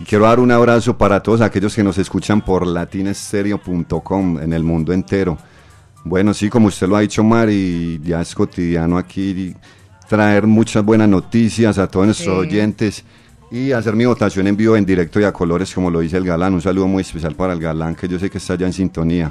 [0.00, 4.62] Y quiero dar un abrazo para todos aquellos que nos escuchan por latinestereo.com en el
[4.62, 5.36] mundo entero.
[6.04, 9.54] Bueno, sí, como usted lo ha dicho, Mari, ya es cotidiano aquí
[10.08, 12.48] traer muchas buenas noticias a todos nuestros Sí.
[12.48, 13.04] oyentes
[13.50, 16.24] y hacer mi votación en vivo, en directo y a colores, como lo dice el
[16.24, 16.54] galán.
[16.54, 19.30] Un saludo muy especial para el galán, que yo sé que está ya en sintonía.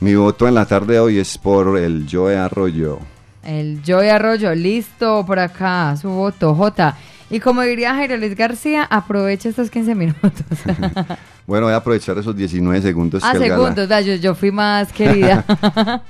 [0.00, 3.00] Mi voto en la tarde de hoy es por el Joe Arroyo.
[3.42, 6.96] El Joy Arroyo, listo por acá, su voto, J.
[7.30, 10.32] Y como diría Jairo Luis García, aprovecha estos 15 minutos.
[11.46, 14.92] Bueno, voy a aprovechar esos 19 segundos ah, que segundos, da, yo, yo fui más
[14.92, 15.42] querida.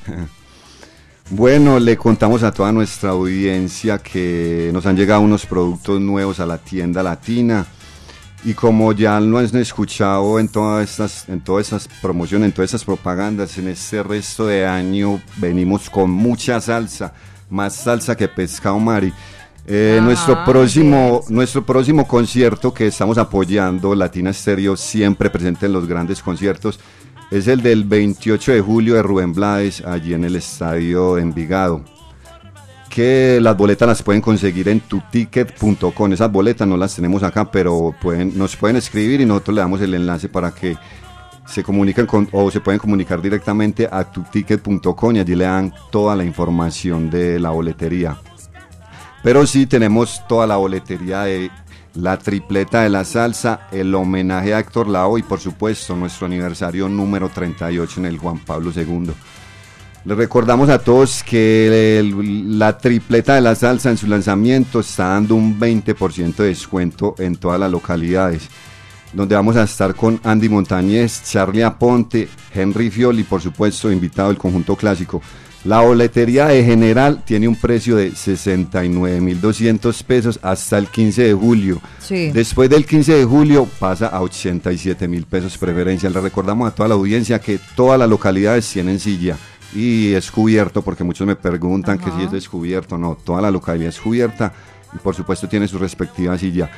[1.31, 6.47] Bueno, le contamos a toda nuestra audiencia que nos han llegado unos productos nuevos a
[6.47, 7.67] la tienda latina
[8.45, 12.69] y como ya lo han escuchado en todas estas, en todas estas promociones, en todas
[12.69, 17.13] estas propagandas, en este resto de año venimos con mucha salsa,
[17.51, 19.13] más salsa que pescado mari.
[19.71, 25.75] Eh, Ah, nuestro próximo nuestro próximo concierto que estamos apoyando Latina Stereo siempre presente en
[25.75, 26.81] los grandes conciertos
[27.31, 31.85] es el del 28 de julio de Rubén Blades allí en el estadio Envigado.
[32.89, 37.95] Que las boletas las pueden conseguir en tuticket.com esas boletas no las tenemos acá pero
[38.01, 40.79] pueden nos pueden escribir y nosotros le damos el enlace para que
[41.47, 46.17] se comuniquen con o se pueden comunicar directamente a tuticket.com y allí le dan toda
[46.17, 48.17] la información de la boletería
[49.23, 51.51] pero sí tenemos toda la boletería de
[51.95, 56.89] la tripleta de la salsa, el homenaje a Héctor Lao y por supuesto nuestro aniversario
[56.89, 59.11] número 38 en el Juan Pablo II.
[60.05, 62.09] Les recordamos a todos que
[62.47, 67.37] la tripleta de la salsa en su lanzamiento está dando un 20% de descuento en
[67.37, 68.49] todas las localidades,
[69.13, 74.39] donde vamos a estar con Andy Montañez, Charlie Aponte, Henry Fioli, por supuesto, invitado del
[74.39, 75.21] conjunto clásico.
[75.65, 81.81] La boletería de general tiene un precio de 69.200 pesos hasta el 15 de julio.
[81.99, 82.31] Sí.
[82.31, 86.09] Después del 15 de julio pasa a 87 mil pesos preferencia.
[86.09, 89.37] Le recordamos a toda la audiencia que todas las localidades tienen silla
[89.75, 92.97] y es cubierto porque muchos me preguntan que si es descubierto.
[92.97, 94.53] No, toda la localidad es cubierta
[94.95, 96.71] y por supuesto tiene su respectiva silla.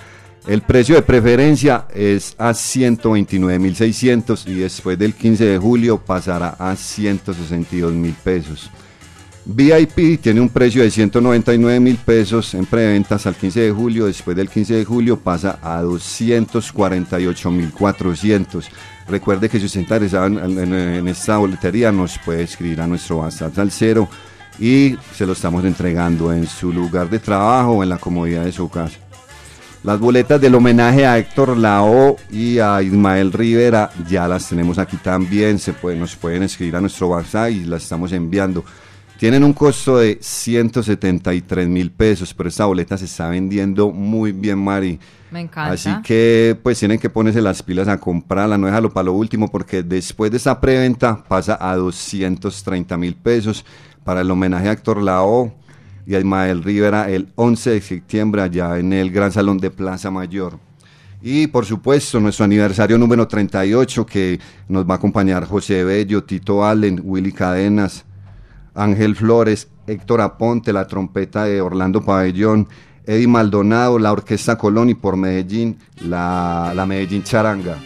[0.47, 6.75] El precio de preferencia es a 129.600 y después del 15 de julio pasará a
[6.75, 8.71] 162 mil pesos.
[9.45, 14.07] VIP tiene un precio de 199 mil pesos en preventa hasta el 15 de julio.
[14.07, 18.69] Después del 15 de julio pasa a 248 mil 400.
[19.09, 23.59] Recuerde que si usted está interesado en esta boletería nos puede escribir a nuestro WhatsApp
[23.59, 24.09] al cero
[24.59, 28.53] y se lo estamos entregando en su lugar de trabajo o en la comodidad de
[28.53, 28.99] su casa.
[29.83, 34.99] Las boletas del homenaje a Héctor Lao y a Ismael Rivera ya las tenemos aquí
[34.99, 35.59] también.
[35.59, 38.63] Se puede- nos pueden escribir a nuestro WhatsApp y las estamos enviando.
[39.19, 44.59] Tienen un costo de 173 mil pesos, pero esta boleta se está vendiendo muy bien,
[44.59, 44.99] Mari.
[45.31, 45.73] Me encanta.
[45.73, 49.49] Así que pues tienen que ponerse las pilas a comprarla, no déjalo para lo último
[49.51, 53.65] porque después de esta preventa pasa a 230 mil pesos
[54.05, 55.55] para el homenaje a Héctor Lao
[56.11, 60.11] y a Ismael Rivera el 11 de septiembre allá en el Gran Salón de Plaza
[60.11, 60.59] Mayor.
[61.23, 66.65] Y por supuesto nuestro aniversario número 38 que nos va a acompañar José Bello, Tito
[66.65, 68.05] Allen, Willy Cadenas,
[68.75, 72.67] Ángel Flores, Héctor Aponte, la trompeta de Orlando Pabellón,
[73.07, 77.77] Eddie Maldonado, la Orquesta Colón y por Medellín, la, la Medellín Charanga.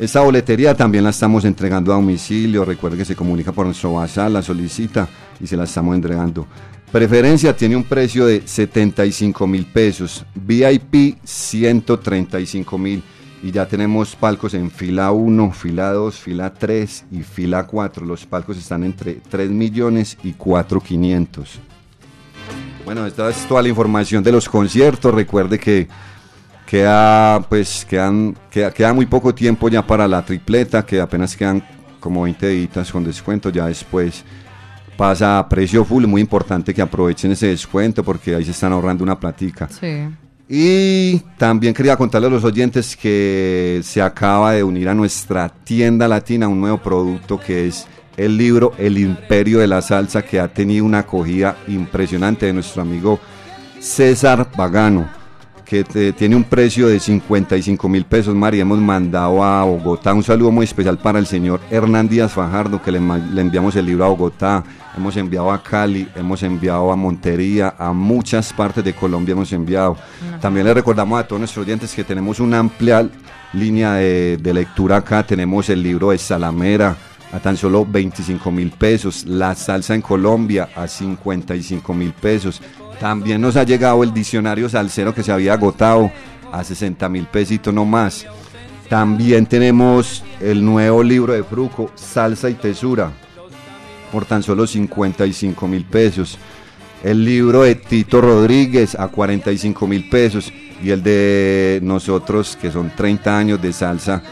[0.00, 2.64] Esta boletería también la estamos entregando a domicilio.
[2.64, 5.06] Recuerde que se comunica por nuestro WhatsApp, la solicita
[5.38, 6.46] y se la estamos entregando.
[6.92, 10.26] Preferencia tiene un precio de 75 mil pesos.
[10.34, 13.02] VIP 135 mil.
[13.42, 18.04] Y ya tenemos palcos en fila 1, fila 2, fila 3 y fila 4.
[18.04, 21.60] Los palcos están entre 3 millones y 4 500.
[22.84, 25.14] Bueno, esta es toda la información de los conciertos.
[25.14, 25.88] Recuerde que
[26.66, 31.64] queda, pues, quedan, queda, queda muy poco tiempo ya para la tripleta, que apenas quedan
[32.00, 33.48] como 20 editas con descuento.
[33.48, 34.24] Ya después
[35.02, 39.02] pasa a precio full, muy importante que aprovechen ese descuento porque ahí se están ahorrando
[39.02, 39.68] una platica.
[39.68, 40.06] Sí.
[40.48, 46.06] Y también quería contarle a los oyentes que se acaba de unir a nuestra tienda
[46.06, 47.84] latina un nuevo producto que es
[48.16, 52.82] el libro El Imperio de la Salsa que ha tenido una acogida impresionante de nuestro
[52.82, 53.18] amigo
[53.80, 55.08] César Pagano
[55.72, 58.60] que te- tiene un precio de 55 mil pesos, Mari.
[58.60, 62.92] Hemos mandado a Bogotá un saludo muy especial para el señor Hernán Díaz Fajardo, que
[62.92, 64.62] le, enviamos el libro a Bogotá.
[64.94, 69.96] Hemos enviado a Cali, hemos enviado a Montería, a muchas partes de Colombia hemos enviado.
[70.42, 73.08] También le recordamos a todos nuestros oyentes que tenemos una amplia
[73.54, 75.22] línea de, de lectura acá.
[75.26, 76.94] Tenemos el libro de Salamera
[77.32, 82.60] a tan solo 25 mil pesos, la salsa en Colombia a 55 mil pesos.
[83.02, 86.12] También nos ha llegado el diccionario salsero que se había agotado
[86.52, 88.24] a 60 mil pesitos no más.
[88.88, 93.10] También tenemos el nuevo libro de Fruco, Salsa y Tesura,
[94.12, 96.38] por tan solo 55 mil pesos.
[97.02, 100.52] El libro de Tito Rodríguez a 45 mil pesos.
[100.80, 104.22] Y el de nosotros, que son 30 años de salsa,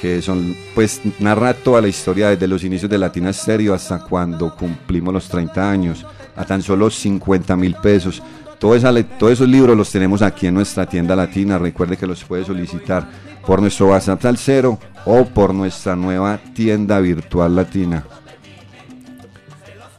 [0.00, 4.54] que son, pues, narra toda la historia desde los inicios de Latina Stereo hasta cuando
[4.54, 8.22] cumplimos los 30 años, a tan solo 50 mil pesos.
[8.58, 11.58] Todo esa le- todos esos libros los tenemos aquí en nuestra tienda latina.
[11.58, 13.06] Recuerde que los puede solicitar
[13.46, 18.04] por nuestro WhatsApp Salcero o por nuestra nueva tienda virtual latina.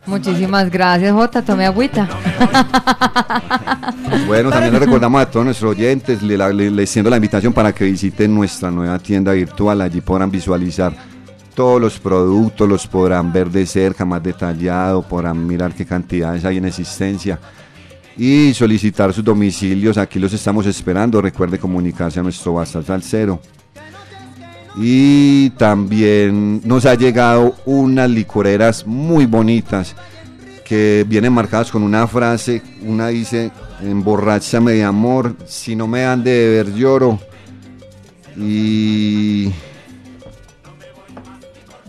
[0.05, 1.41] Muchísimas gracias, Jota.
[1.41, 2.07] Tome agüita.
[4.27, 7.53] Bueno, también le recordamos a todos nuestros oyentes, le, la- le- le extiendo la invitación
[7.53, 9.81] para que visiten nuestra nueva tienda virtual.
[9.81, 10.93] Allí podrán visualizar
[11.53, 16.57] todos los productos, los podrán ver de cerca, más detallado, podrán mirar qué cantidades hay
[16.57, 17.39] en existencia
[18.17, 19.97] y solicitar sus domicilios.
[19.97, 21.21] Aquí los estamos esperando.
[21.21, 23.41] Recuerde comunicarse a nuestro WhatsApp al cero.
[24.77, 29.95] Y también nos ha llegado unas licoreras muy bonitas
[30.65, 32.61] que vienen marcadas con una frase.
[32.81, 33.51] Una dice,
[33.81, 37.19] emborráchame de amor, si no me dan de beber lloro.
[38.37, 39.51] Y...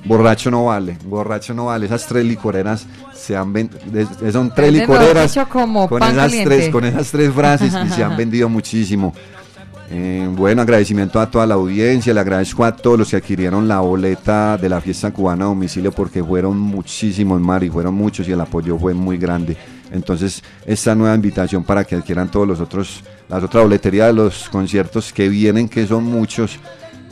[0.05, 1.87] Borracho no vale, borracho no vale.
[1.87, 3.81] Esas tres licoreras se han vendido.
[4.33, 6.57] Son tres licoreras como con esas, caliente.
[6.57, 9.15] tres, con esas tres frases y se han vendido muchísimo.
[9.95, 13.81] Eh, bueno, agradecimiento a toda la audiencia, le agradezco a todos los que adquirieron la
[13.81, 18.41] boleta de la fiesta cubana a domicilio porque fueron muchísimos, Mari, fueron muchos y el
[18.41, 19.55] apoyo fue muy grande.
[19.91, 24.49] Entonces, esta nueva invitación para que adquieran todos los otros, las otras boleterías de los
[24.49, 26.59] conciertos que vienen, que son muchos.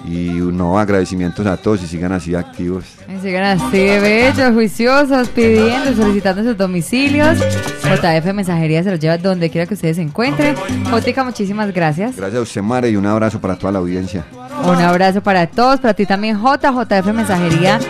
[0.05, 2.85] Y no, agradecimientos a todos y sigan así activos.
[3.09, 7.39] Y Sigan así bellos, juiciosos, pidiendo, solicitando sus domicilios.
[7.97, 10.55] JF Mensajería se los lleva donde quiera que ustedes se encuentren.
[10.91, 12.17] Jotica, muchísimas gracias.
[12.17, 14.25] Gracias a usted, Mare, y un abrazo para toda la audiencia.
[14.65, 17.81] Un abrazo para todos, para ti también J, JF Mensajería,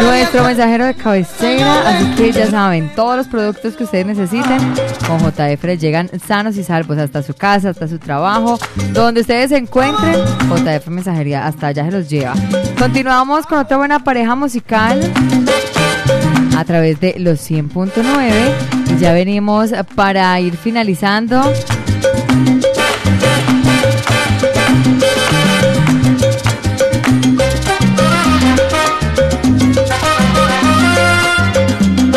[0.00, 4.58] nuestro mensajero de cabecera, así que ya saben, todos los productos que ustedes necesiten
[5.06, 8.58] con JF les llegan sanos y salvos hasta su casa, hasta su trabajo,
[8.92, 10.16] donde ustedes se encuentren,
[10.50, 12.34] JF Mensajería hasta allá se los lleva.
[12.78, 15.00] Continuamos con otra buena pareja musical
[16.58, 21.40] a través de los 100.9 y ya venimos para ir finalizando.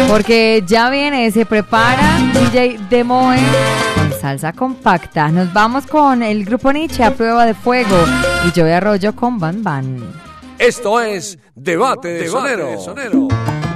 [0.09, 3.37] Porque ya viene, se prepara DJ Demoe
[3.95, 5.29] con salsa compacta.
[5.29, 7.95] Nos vamos con el grupo Nietzsche a prueba de fuego
[8.47, 9.97] y yo Arroyo con Ban Ban.
[10.57, 12.71] Esto es Debate de Sonero.
[12.71, 13.70] Defender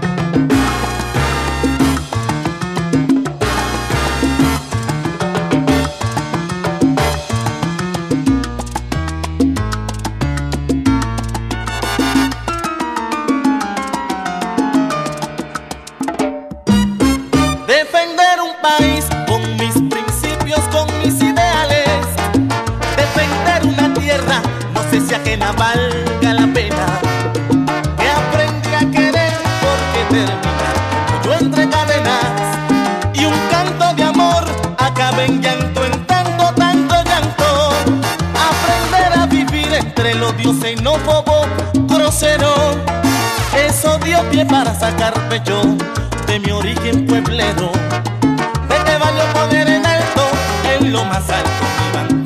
[25.06, 26.86] no si ajena valga la pena.
[27.98, 30.70] Que aprendí a querer porque termina
[31.24, 32.58] yo entre cadenas.
[33.14, 34.46] Y un canto de amor
[34.78, 37.70] acaba en llanto, en tanto, tanto llanto.
[38.52, 42.54] Aprender a vivir entre el odio xenófobo, grosero.
[43.56, 45.62] Eso dio pie para sacar pecho
[46.28, 47.72] de mi origen pueblero.
[48.70, 50.24] De que valió poner en alto,
[50.78, 52.25] en lo más alto, mi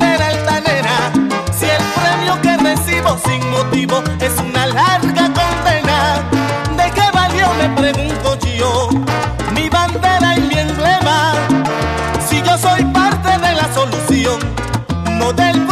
[15.18, 15.66] no del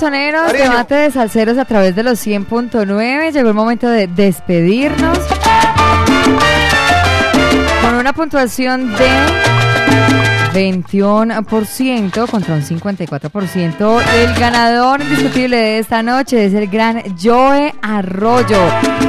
[0.00, 3.32] soneros, debate de salseros a través de los 100.9.
[3.32, 5.18] Llegó el momento de despedirnos.
[7.82, 9.49] Con una puntuación de
[10.52, 14.02] 21% contra un 54%.
[14.14, 18.58] El ganador indiscutible de esta noche es el gran Joe Arroyo.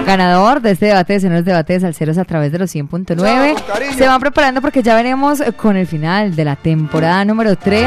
[0.05, 3.95] Ganador de este debate de debate de salseros a través de los 100.9.
[3.95, 7.85] Se van preparando porque ya veremos con el final de la temporada número 3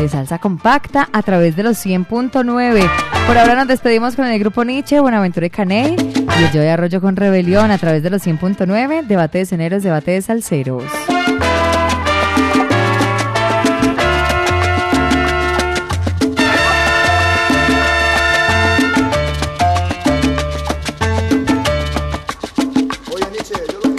[0.00, 2.90] de Salsa Compacta a través de los 100.9.
[3.26, 5.96] Por ahora nos despedimos con el grupo Nietzsche, Buenaventura y Caney
[6.38, 9.06] y el Joe Arroyo con Rebelión a través de los 100.9.
[9.06, 10.84] Debate de soneros, debate de salseros.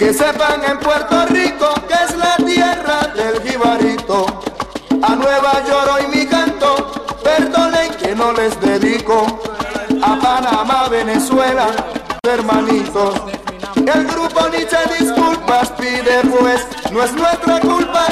[0.08, 4.24] Que sepan en Puerto Rico que es la tierra del jibarito.
[5.02, 9.26] A Nueva York hoy mi canto, perdonen que no les dedico.
[10.00, 11.66] A Panamá, Venezuela,
[12.22, 13.20] hermanitos.
[13.76, 18.06] El grupo Nietzsche disculpas pide pues, no es nuestra culpa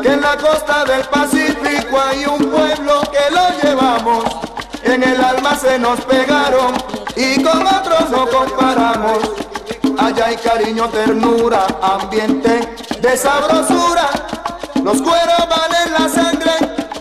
[0.00, 4.24] que en la costa del Pacífico hay un pueblo que lo llevamos.
[4.82, 6.72] En el alma se nos pegaron
[7.16, 9.47] y con otros no comparamos.
[10.24, 14.10] Hay cariño, ternura, ambiente de sabrosura.
[14.82, 16.52] Los cueros van en la sangre,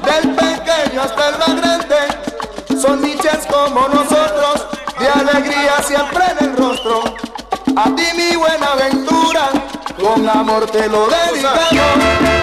[0.05, 2.79] del pequeño hasta el más grande.
[2.79, 4.67] Son niches como nosotros,
[4.99, 7.03] de alegría siempre en el rostro.
[7.75, 9.49] A ti mi buena aventura,
[9.99, 12.36] con amor te lo dedicamos.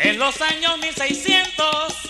[0.00, 2.07] En los años 1600,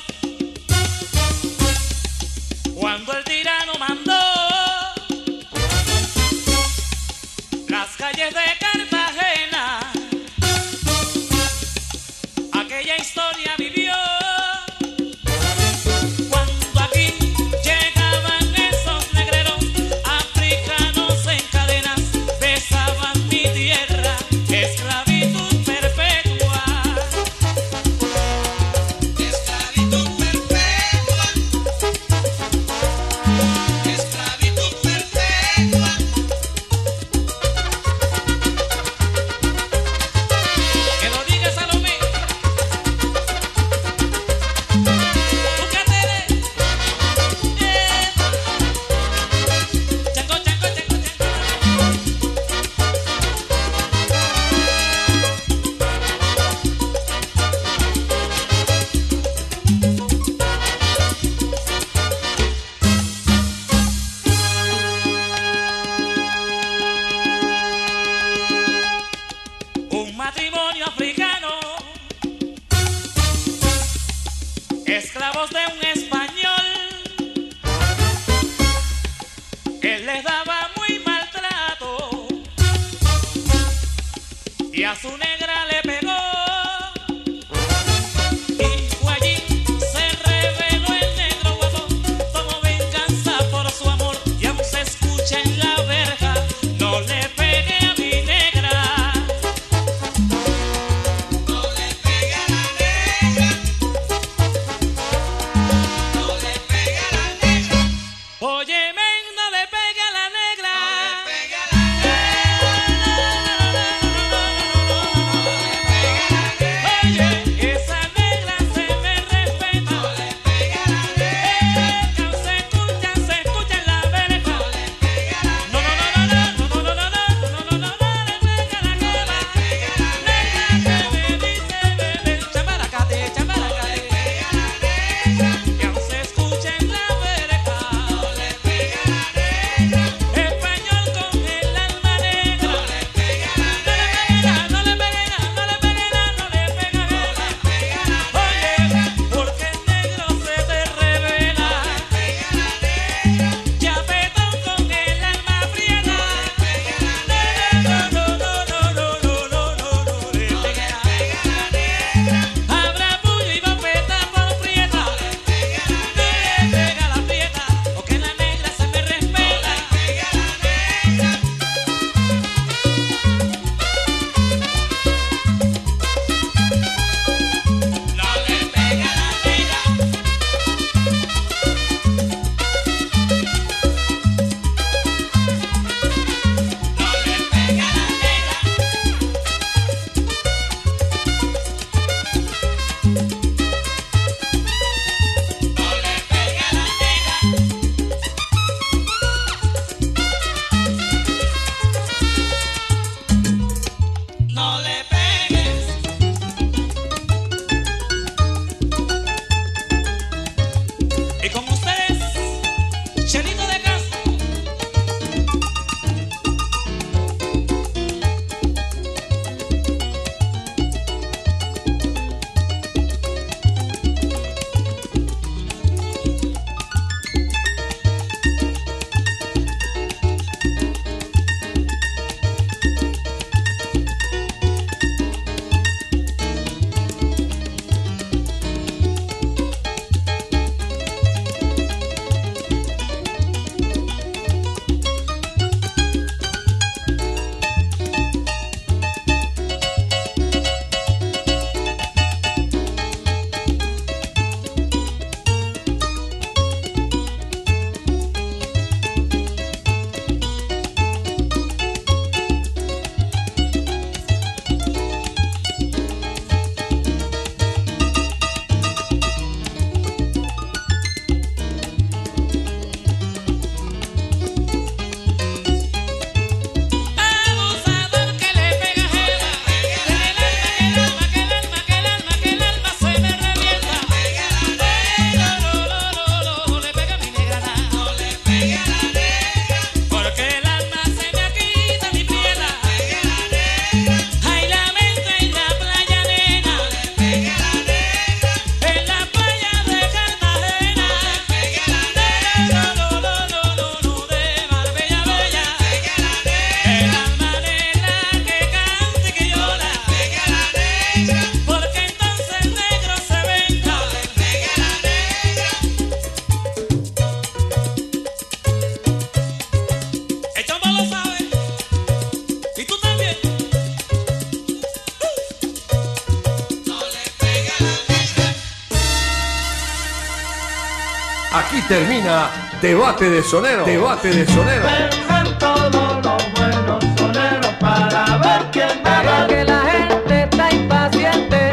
[331.88, 332.50] termina
[332.82, 333.84] Debate de Sonero.
[333.84, 334.84] Debate de Sonero.
[334.84, 339.46] Vengan todos los buenos soneros para ver quién gana.
[339.48, 341.72] Que la gente está impaciente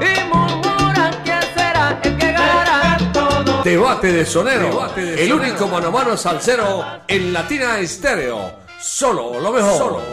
[0.00, 2.98] y murmuran quién será el que gana.
[3.64, 4.86] Debate de Sonero.
[4.96, 8.52] el único mano a mano salsero en Latina Estéreo.
[8.78, 9.78] Solo lo mejor.
[9.78, 10.07] Solo lo mejor.